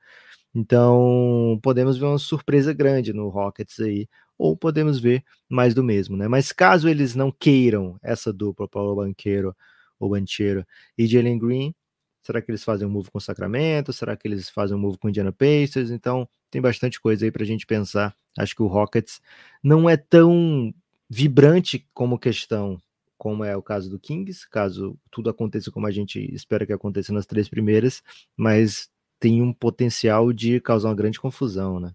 [0.55, 4.09] Então, podemos ver uma surpresa grande no Rockets aí,
[4.39, 6.29] ou podemos ver mais do mesmo, né?
[6.29, 9.55] Mas caso eles não queiram essa dupla, Paulo Banqueiro
[9.99, 10.65] ou Banchero
[10.97, 11.75] e Jalen Green,
[12.23, 13.93] será que eles fazem um move com Sacramento?
[13.93, 15.91] Será que eles fazem um move com Indiana Pacers?
[15.91, 18.15] Então, tem bastante coisa aí para a gente pensar.
[18.37, 19.21] Acho que o Rockets
[19.63, 20.75] não é tão
[21.09, 22.81] vibrante como questão
[23.19, 27.13] como é o caso do Kings, caso tudo aconteça como a gente espera que aconteça
[27.13, 28.03] nas três primeiras,
[28.37, 31.95] mas tem um potencial de causar uma grande confusão, né?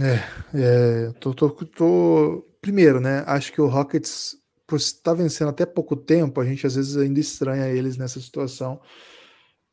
[0.00, 3.22] É, é tô, tô, tô, primeiro, né?
[3.26, 4.36] Acho que o Rockets,
[4.66, 8.20] por estar tá vencendo até pouco tempo, a gente às vezes ainda estranha eles nessa
[8.20, 8.80] situação.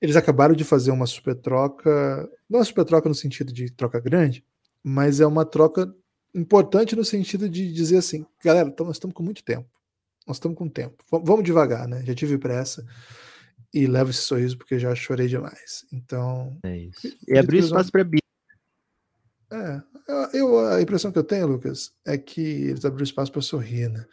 [0.01, 3.99] Eles acabaram de fazer uma super troca, não uma super troca no sentido de troca
[3.99, 4.43] grande,
[4.83, 5.93] mas é uma troca
[6.33, 9.69] importante no sentido de dizer assim, galera, então nós estamos com muito tempo.
[10.27, 11.03] Nós estamos com tempo.
[11.09, 12.03] Vamos devagar, né?
[12.05, 12.85] Já tive pressa
[13.73, 15.85] e levo esse sorriso porque já chorei demais.
[15.91, 16.57] Então.
[16.63, 17.17] É isso.
[17.27, 18.21] E abrir espaço para Bia.
[19.51, 19.81] É,
[20.33, 24.05] eu, a impressão que eu tenho, Lucas, é que eles abriram espaço para sorrir, né?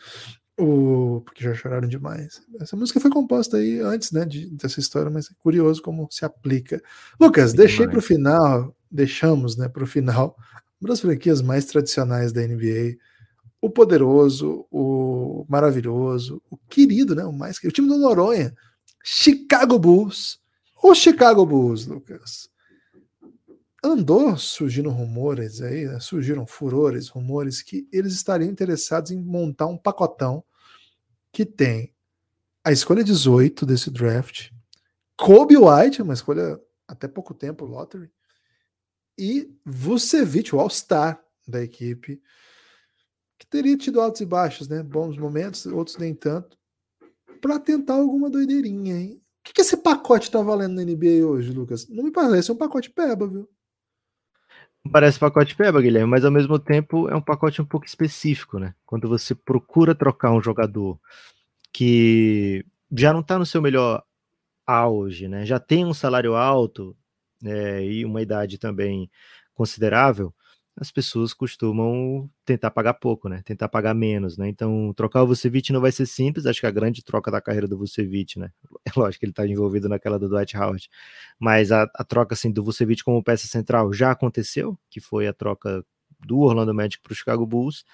[0.58, 2.40] O, porque já choraram demais.
[2.60, 6.24] Essa música foi composta aí antes, né, de, dessa história, mas é curioso como se
[6.24, 6.82] aplica.
[7.20, 10.36] Lucas, deixei para o final, deixamos, né, para o final,
[10.80, 12.96] uma das franquias mais tradicionais da NBA,
[13.60, 18.52] o poderoso, o maravilhoso, o querido, né, o mais o time do Noronha,
[19.04, 20.40] Chicago Bulls.
[20.82, 22.48] O Chicago Bulls, Lucas.
[23.82, 26.00] Andou surgindo rumores aí, né?
[26.00, 30.42] surgiram furores, rumores que eles estariam interessados em montar um pacotão
[31.32, 31.94] que tem
[32.64, 34.50] a escolha 18 desse draft,
[35.16, 38.10] Kobe White, uma escolha até pouco tempo, lottery,
[39.16, 42.20] e Vucevic, o All-Star da equipe,
[43.38, 44.82] que teria tido altos e baixos, né?
[44.82, 46.58] Bons momentos, outros nem tanto
[47.40, 49.22] para tentar alguma doideirinha, hein?
[49.40, 51.88] O que, que esse pacote tá valendo na NBA hoje, Lucas?
[51.88, 53.48] Não me parece um pacote peba, viu?
[54.90, 58.74] Parece pacote peba, Guilherme, mas ao mesmo tempo é um pacote um pouco específico, né?
[58.86, 60.98] Quando você procura trocar um jogador
[61.72, 62.64] que
[62.96, 64.02] já não está no seu melhor
[64.66, 65.44] auge, né?
[65.46, 66.96] Já tem um salário alto
[67.44, 69.10] é, e uma idade também
[69.54, 70.32] considerável,
[70.80, 73.42] as pessoas costumam tentar pagar pouco, né?
[73.44, 74.48] Tentar pagar menos, né?
[74.48, 76.46] Então, trocar o Vucevic não vai ser simples.
[76.46, 78.50] Acho que a grande troca da carreira do Vucevic, né?
[78.86, 80.88] É lógico que ele está envolvido naquela do Dwight Howard,
[81.38, 85.32] mas a, a, troca assim do Vucevic como peça central já aconteceu, que foi a
[85.32, 85.84] troca
[86.20, 87.84] do Orlando Magic para o Chicago Bulls.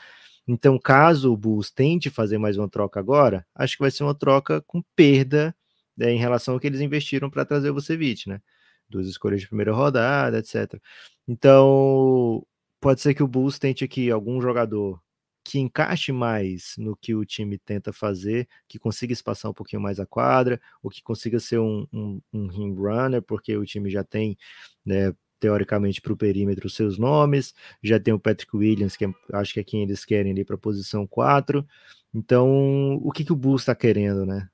[0.47, 4.15] Então, caso o Bulls tente fazer mais uma troca agora, acho que vai ser uma
[4.15, 5.57] troca com perda
[5.97, 8.41] né, em relação ao que eles investiram para trazer o Vucevic, né?
[8.89, 10.79] Duas escolhas de primeira rodada, etc.
[11.27, 12.47] Então,
[12.85, 15.01] pode ser que o Bulls tente aqui algum jogador
[15.43, 19.99] que encaixe mais no que o time tenta fazer, que consiga espaçar um pouquinho mais
[19.99, 24.05] a quadra, ou que consiga ser um, um, um ring runner, porque o time já
[24.05, 24.37] tem,
[24.85, 29.55] né, teoricamente, para o perímetro seus nomes, já tem o Patrick Williams, que é, acho
[29.55, 31.67] que é quem eles querem ali para a posição 4.
[32.15, 34.51] Então, o que, que o Bulls está querendo, né?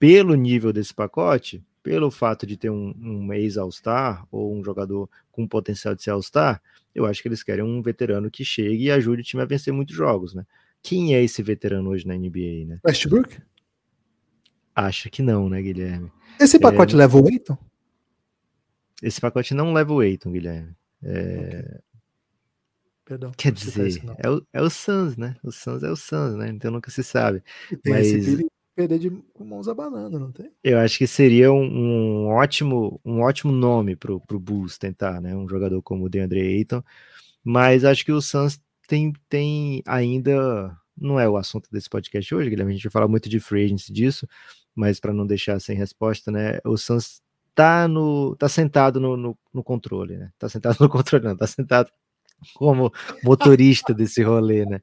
[0.00, 5.48] Pelo nível desse pacote, pelo fato de ter um, um ex-All-Star ou um jogador com
[5.48, 6.60] potencial de ser All-Star,
[6.94, 9.72] eu acho que eles querem um veterano que chegue e ajude o time a vencer
[9.72, 10.44] muitos jogos, né?
[10.82, 12.78] Quem é esse veterano hoje na NBA, né?
[12.86, 13.40] Westbrook?
[14.76, 16.12] Acha que não, né, Guilherme?
[16.38, 16.98] Esse pacote é...
[16.98, 17.56] leva o Eiton?
[19.02, 20.76] Esse pacote não leva o Eiton, Guilherme.
[21.02, 21.60] É...
[21.60, 21.78] Okay.
[23.06, 25.36] Perdão, Quer dizer, é o, é o Suns, né?
[25.42, 26.50] O Suns é o Suns, né?
[26.50, 27.42] Então nunca se sabe.
[27.82, 28.08] Tem Mas...
[28.08, 29.10] esse perigo perder de
[29.48, 30.50] mãos abanando, não tem?
[30.62, 35.34] Eu acho que seria um, um ótimo um ótimo nome pro, pro Bulls tentar, né?
[35.34, 36.82] Um jogador como o DeAndre Ayton.
[37.42, 40.76] Mas acho que o Suns tem, tem ainda.
[40.96, 42.72] Não é o assunto desse podcast hoje, Guilherme.
[42.72, 44.28] A gente vai falar muito de free agency disso,
[44.74, 46.58] mas para não deixar sem resposta, né?
[46.64, 47.22] O Suns
[47.54, 50.30] tá, no, tá sentado no, no, no controle, né?
[50.38, 51.90] Tá sentado no controle, não, tá sentado
[52.54, 52.92] como
[53.22, 54.80] motorista desse rolê, né?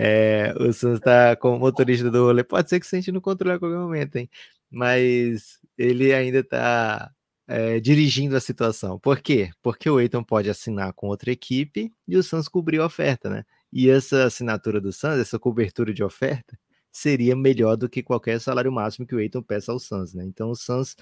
[0.00, 2.44] É, o Santos está como motorista do rolê.
[2.44, 4.30] Pode ser que sente no controle a qualquer momento, hein?
[4.70, 7.10] Mas ele ainda está
[7.48, 8.96] é, dirigindo a situação.
[9.00, 9.50] Por quê?
[9.60, 13.44] Porque o Eiton pode assinar com outra equipe e o Santos cobriu a oferta, né?
[13.72, 16.56] E essa assinatura do Santos, essa cobertura de oferta,
[16.92, 20.24] seria melhor do que qualquer salário máximo que o Eiton peça ao Santos, né?
[20.24, 20.94] Então o Santos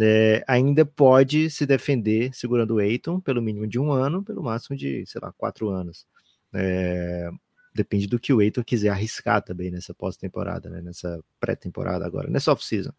[0.00, 4.76] é, ainda pode se defender segurando o Eiton pelo mínimo de um ano, pelo máximo
[4.76, 6.04] de, sei lá, quatro anos.
[6.52, 7.30] É,
[7.74, 10.80] depende do que o Eitor quiser arriscar também nessa pós-temporada, né?
[10.80, 12.92] nessa pré-temporada agora, nessa off-season.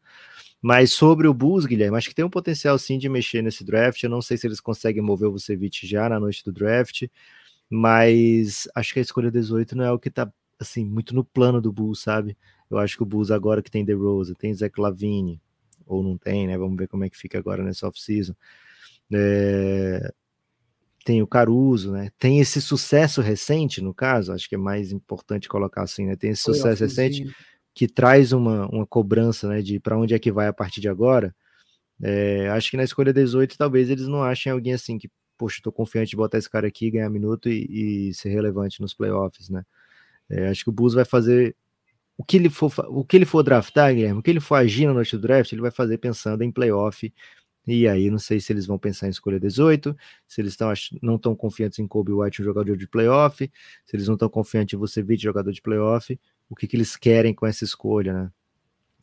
[0.61, 4.01] Mas sobre o Bulls, Guilherme, acho que tem um potencial sim de mexer nesse draft.
[4.03, 7.07] Eu não sei se eles conseguem mover o Vucevic já na noite do draft,
[7.69, 11.61] mas acho que a escolha 18 não é o que tá assim muito no plano
[11.61, 12.37] do Bulls, sabe?
[12.69, 15.41] Eu acho que o Bulls agora que tem DeRozan, tem Zach Lavine,
[15.85, 16.57] ou não tem, né?
[16.57, 18.35] Vamos ver como é que fica agora nessa off-season.
[19.13, 20.11] É,
[21.05, 22.09] tem o Caruso, né?
[22.17, 26.15] Tem esse sucesso recente, no caso, acho que é mais importante colocar assim, né?
[26.15, 27.31] Tem esse Foi sucesso recente
[27.75, 29.61] que traz uma, uma cobrança, né?
[29.61, 31.33] De para onde é que vai a partir de agora.
[32.01, 35.71] É, acho que na escolha 18, talvez eles não achem alguém assim que, poxa, tô
[35.71, 39.63] confiante de botar esse cara aqui, ganhar minuto e, e ser relevante nos playoffs, né?
[40.27, 41.55] É, acho que o Bulls vai fazer
[42.17, 44.87] o que ele for, o que ele for draftar, Guilherme, o que ele for agir
[44.87, 47.13] na noite do draft, ele vai fazer pensando em playoff
[47.67, 49.95] e aí, não sei se eles vão pensar em escolha 18,
[50.27, 53.51] se eles tão, não estão confiantes em Kobe White, um jogador de playoff,
[53.85, 56.95] se eles não estão confiantes em você, Vucevic, jogador de playoff, o que, que eles
[56.95, 58.31] querem com essa escolha, né?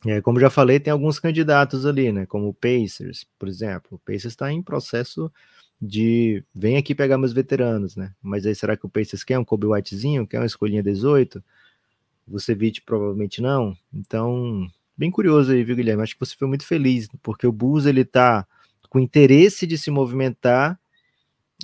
[0.05, 2.25] E aí, como já falei, tem alguns candidatos ali, né?
[2.25, 3.95] Como o Pacers, por exemplo.
[3.95, 5.31] O Pacers está em processo
[5.81, 8.13] de vem aqui pegar meus veteranos, né?
[8.21, 10.27] Mas aí será que o Pacers quer um Kobe Whitezinho?
[10.27, 11.43] Quer uma escolhinha 18?
[12.27, 13.77] Você Vucevic provavelmente não.
[13.93, 16.03] Então, bem curioso aí, viu, Guilherme?
[16.03, 18.47] Acho que você foi muito feliz, porque o Bulls ele tá
[18.89, 20.79] com interesse de se movimentar,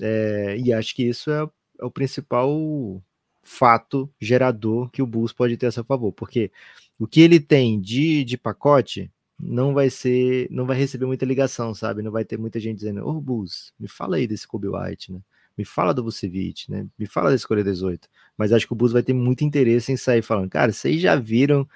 [0.02, 1.48] é, e acho que isso é,
[1.80, 3.02] é, o principal
[3.44, 6.52] fato gerador que o Bulls pode ter a seu favor, porque
[7.00, 9.12] o que ele tem de, de pacote
[9.42, 12.02] não vai ser, não vai receber muita ligação, sabe?
[12.02, 15.14] Não vai ter muita gente dizendo, ô oh, Bulls, me fala aí desse Kobe White,
[15.14, 15.22] né?
[15.58, 16.86] Me fala do Vucevic, né?
[16.98, 18.08] Me fala da escolha 18.
[18.38, 21.16] Mas acho que o Bulls vai ter muito interesse em sair falando, cara, vocês já
[21.16, 21.68] viram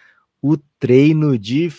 [0.43, 1.71] o treino de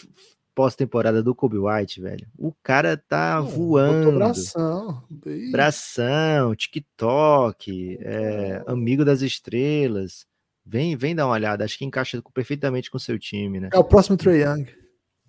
[0.54, 2.26] pós-temporada do Kobe White, velho.
[2.38, 4.12] O cara tá voando.
[4.12, 5.04] Bração.
[5.52, 10.26] Bração, TikTok, é, amigo das estrelas.
[10.64, 11.62] Vem, vem dar uma olhada.
[11.62, 13.68] Acho que encaixa perfeitamente com o seu time, né?
[13.70, 14.66] É o próximo Trey Young.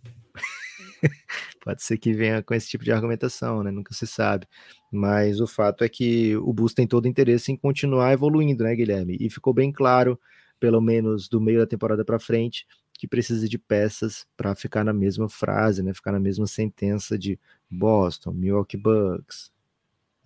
[1.61, 3.69] Pode ser que venha com esse tipo de argumentação, né?
[3.69, 4.47] Nunca se sabe.
[4.89, 9.17] Mas o fato é que o Bulls tem todo interesse em continuar evoluindo, né, Guilherme?
[9.19, 10.17] E ficou bem claro,
[10.57, 12.65] pelo menos do meio da temporada para frente,
[12.97, 15.93] que precisa de peças para ficar na mesma frase, né?
[15.93, 17.39] Ficar na mesma sentença de
[17.69, 19.51] Boston, Milwaukee Bucks,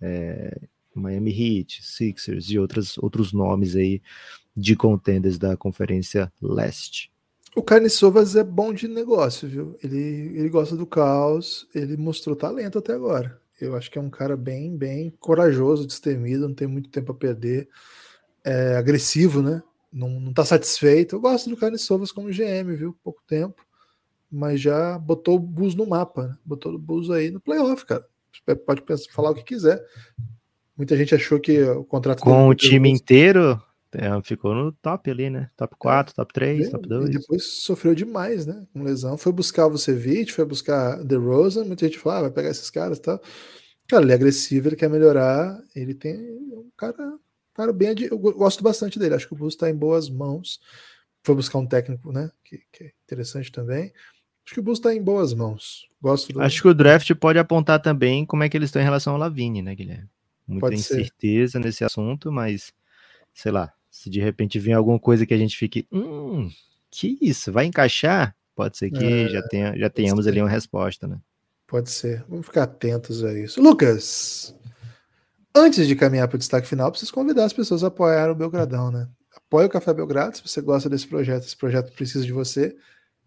[0.00, 0.60] é,
[0.94, 4.00] Miami Heat, Sixers e outras, outros nomes aí
[4.56, 7.12] de contenders da Conferência Leste.
[7.54, 9.76] O Carne Sovas é bom de negócio, viu?
[9.82, 9.98] Ele,
[10.38, 13.40] ele gosta do caos, ele mostrou talento até agora.
[13.60, 17.14] Eu acho que é um cara bem, bem corajoso, destemido, não tem muito tempo a
[17.14, 17.68] perder.
[18.44, 19.62] É agressivo, né?
[19.92, 21.16] Não, não tá satisfeito.
[21.16, 22.96] Eu gosto do Carlos Sovas como GM, viu?
[23.02, 23.64] Pouco tempo.
[24.30, 26.36] Mas já botou o Bus no mapa, né?
[26.44, 28.06] Botou o Bus aí no playoff, cara.
[28.64, 29.82] Pode pensar, falar o que quiser.
[30.76, 32.22] Muita gente achou que o contrato.
[32.22, 33.60] Com o time inteiro,
[33.92, 35.50] é, ficou no top ali, né?
[35.56, 36.14] Top 4, é.
[36.14, 37.08] top 3, e, top 2.
[37.08, 38.64] E depois sofreu demais, né?
[38.72, 39.18] Com lesão.
[39.18, 41.64] Foi buscar o Vucevic, foi buscar The Rosen.
[41.64, 43.20] Muita gente falou, ah, vai pegar esses caras e tal.
[43.88, 45.60] Cara, ele é agressivo, ele quer melhorar.
[45.74, 47.18] Ele tem um cara,
[47.60, 47.94] cara bem.
[48.10, 49.14] Eu gosto bastante dele.
[49.14, 50.60] Acho que o Bulls está em boas mãos.
[51.22, 52.30] Foi buscar um técnico, né?
[52.44, 53.92] Que, que é interessante também.
[54.44, 55.86] Acho que o Bulls está em boas mãos.
[56.00, 56.40] Gosto do...
[56.40, 59.18] Acho que o draft pode apontar também como é que eles estão em relação ao
[59.18, 60.08] Lavigne, né, Guilherme?
[60.48, 61.60] Muita pode incerteza ser.
[61.60, 62.72] nesse assunto, mas
[63.32, 66.50] sei lá, se de repente vem alguma coisa que a gente fique, hum,
[66.90, 68.34] que isso, vai encaixar?
[68.56, 71.18] Pode ser que é, já, tenha, já tenhamos ali uma resposta, né?
[71.66, 72.24] Pode ser.
[72.28, 73.62] Vamos ficar atentos a isso.
[73.62, 74.54] Lucas,
[75.54, 78.90] antes de caminhar para o destaque final, preciso convidar as pessoas a apoiar o Belgradão,
[78.90, 79.08] né?
[79.34, 81.44] Apoie o Café Belgrado se você gosta desse projeto.
[81.44, 82.76] Esse projeto precisa de você.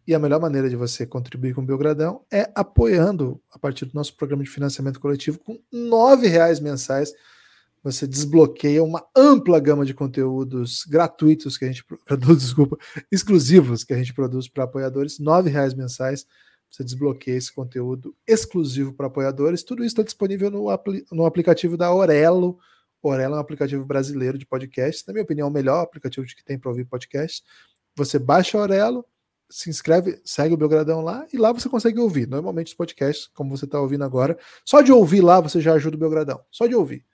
[0.05, 3.93] E a melhor maneira de você contribuir com o Belgradão é apoiando a partir do
[3.93, 7.13] nosso programa de financiamento coletivo com R$ reais mensais
[7.83, 12.77] você desbloqueia uma ampla gama de conteúdos gratuitos que a gente produz, desculpa,
[13.11, 16.25] exclusivos que a gente produz para apoiadores, R$ reais mensais.
[16.73, 19.61] Você desbloqueia esse conteúdo exclusivo para apoiadores.
[19.61, 20.65] Tudo isso está disponível no,
[21.11, 22.57] no aplicativo da Orelo.
[22.99, 26.57] Orelo é um aplicativo brasileiro de podcast, na minha opinião, o melhor aplicativo que tem
[26.57, 27.43] para ouvir podcast.
[27.95, 29.05] Você baixa a Orelo,
[29.47, 32.27] se inscreve, segue o Belgradão lá e lá você consegue ouvir.
[32.27, 35.95] Normalmente os podcasts, como você está ouvindo agora, só de ouvir lá você já ajuda
[35.95, 36.41] o Belgradão.
[36.49, 37.05] Só de ouvir.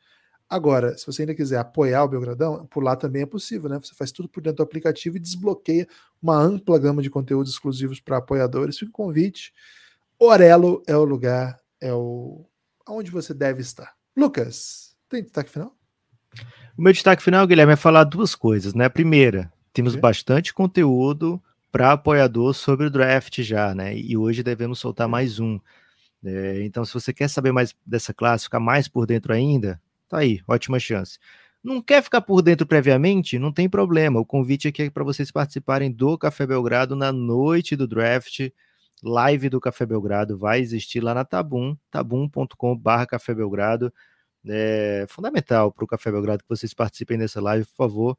[0.49, 3.79] Agora, se você ainda quiser apoiar o Belgradão, por lá também é possível, né?
[3.79, 5.87] Você faz tudo por dentro do aplicativo e desbloqueia
[6.21, 8.79] uma ampla gama de conteúdos exclusivos para apoiadores.
[8.79, 9.53] Fica o convite.
[10.17, 12.45] Orelo é o lugar, é o
[12.87, 13.93] onde você deve estar.
[14.17, 15.75] Lucas, tem destaque final?
[16.75, 18.85] O meu destaque final, Guilherme, é falar duas coisas, né?
[18.85, 19.99] A primeira, temos é.
[19.99, 21.41] bastante conteúdo
[21.71, 23.95] para apoiador sobre o draft já, né?
[23.95, 25.59] E hoje devemos soltar mais um.
[26.23, 29.79] É, então, se você quer saber mais dessa classe, ficar mais por dentro ainda,
[30.09, 31.19] Tá aí, ótima chance.
[31.63, 33.37] Não quer ficar por dentro previamente?
[33.37, 34.19] Não tem problema.
[34.19, 38.49] O convite aqui é para vocês participarem do Café Belgrado na noite do draft.
[39.03, 43.93] Live do Café Belgrado vai existir lá na Tabum, tabum.com.br Café Belgrado.
[44.47, 48.17] É fundamental para o Café Belgrado que vocês participem dessa live, por favor.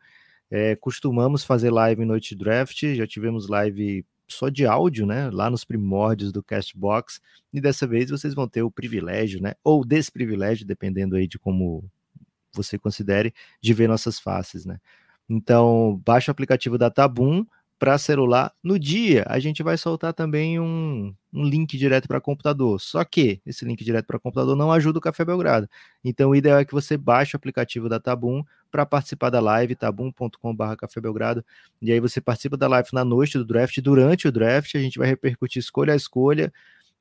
[0.51, 5.31] É, costumamos fazer live em noite de draft, já tivemos live só de áudio, né?
[5.31, 7.21] Lá nos primórdios do Castbox.
[7.53, 9.55] E dessa vez vocês vão ter o privilégio, né?
[9.63, 11.85] Ou desprivilégio, dependendo aí de como
[12.53, 14.79] você considere, de ver nossas faces, né?
[15.29, 17.45] Então, baixa o aplicativo da Tabum
[17.81, 18.53] para celular.
[18.63, 22.79] No dia, a gente vai soltar também um, um link direto para computador.
[22.79, 25.67] Só que esse link direto para computador não ajuda o Café Belgrado.
[26.05, 29.75] Então, o ideal é que você baixe o aplicativo da Tabum para participar da live,
[29.75, 31.43] tabum.com.br Café Belgrado.
[31.81, 33.81] E aí você participa da live na noite do draft.
[33.81, 36.53] Durante o draft, a gente vai repercutir escolha a escolha.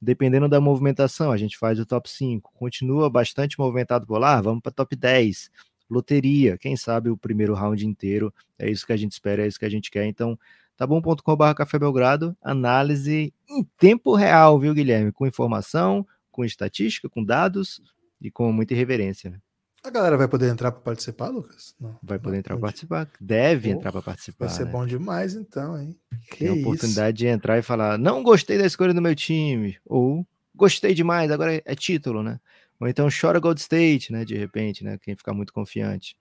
[0.02, 2.54] Dependendo da movimentação, a gente faz o top 5.
[2.54, 5.52] Continua bastante movimentado por lá, vamos para top 10
[5.90, 8.34] loteria, quem sabe o primeiro round inteiro.
[8.58, 10.06] É isso que a gente espera, é isso que a gente quer.
[10.06, 10.38] Então,
[10.80, 15.12] tá bom.com.br Café Belgrado, análise em tempo real, viu, Guilherme?
[15.12, 17.82] Com informação, com estatística, com dados
[18.22, 19.30] e com muita irreverência.
[19.30, 19.40] Né?
[19.84, 21.76] A galera vai poder entrar para participar, Lucas?
[21.78, 24.46] Não, vai poder não, entrar para participar, deve entrar para participar.
[24.46, 24.72] Vai ser né?
[24.72, 26.00] bom demais, então, hein?
[26.32, 29.78] Que Tem a oportunidade de entrar e falar: não gostei da escolha do meu time,
[29.86, 30.26] ou
[30.56, 32.40] gostei demais, agora é título, né?
[32.80, 34.24] Ou então chora Gold State, né?
[34.24, 34.98] De repente, né?
[35.02, 36.16] Quem ficar muito confiante.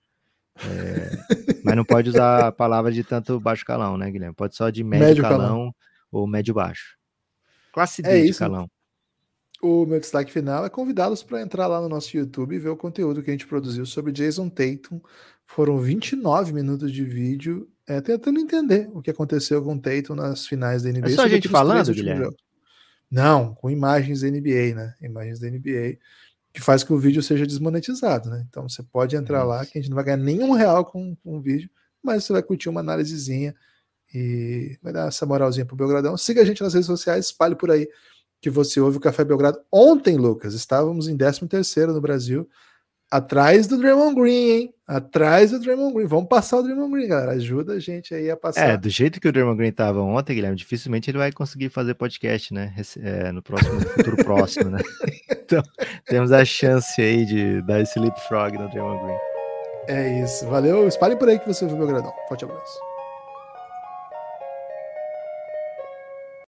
[0.64, 1.10] É,
[1.64, 4.34] mas não pode usar a palavra de tanto baixo calão, né, Guilherme?
[4.34, 5.74] Pode só de médio, médio calão, calão,
[6.10, 6.96] ou médio baixo.
[7.72, 8.38] Classe D é de isso.
[8.38, 8.68] calão.
[9.60, 12.76] O meu destaque final é convidá-los para entrar lá no nosso YouTube e ver o
[12.76, 15.00] conteúdo que a gente produziu sobre Jason Tatum.
[15.44, 20.46] Foram 29 minutos de vídeo é, tentando entender o que aconteceu com o Tatum nas
[20.46, 21.08] finais da NBA.
[21.08, 22.36] É só a gente falando, Guilherme?
[23.10, 24.94] Não, com imagens da NBA, né?
[25.00, 25.98] Imagens da NBA
[26.58, 28.44] que faz que o vídeo seja desmonetizado, né?
[28.48, 31.36] Então você pode entrar lá que a gente não vai ganhar nenhum real com, com
[31.36, 31.70] o vídeo,
[32.02, 33.54] mas você vai curtir uma análisezinha
[34.12, 36.16] e vai dar essa moralzinha pro Belgradão.
[36.16, 37.88] Siga a gente nas redes sociais, espalhe por aí
[38.40, 39.60] que você ouve o Café Belgrado.
[39.70, 42.48] Ontem, Lucas, estávamos em 13 terceiro no Brasil.
[43.10, 44.74] Atrás do Draymond Green, hein?
[44.86, 46.06] Atrás do Draymond Green.
[46.06, 47.32] Vamos passar o Draymond Green, galera.
[47.32, 48.68] Ajuda a gente aí a passar.
[48.68, 51.94] É, do jeito que o Draymond Green estava ontem, Guilherme, dificilmente ele vai conseguir fazer
[51.94, 52.74] podcast, né?
[53.02, 54.78] É, no próximo futuro próximo, né?
[55.30, 55.62] Então,
[56.06, 59.18] temos a chance aí de dar esse leapfrog no Draymond Green.
[59.88, 60.46] É isso.
[60.46, 60.86] Valeu.
[60.86, 62.12] Espalhe por aí que você viu meu gradão.
[62.28, 62.78] Forte abraço.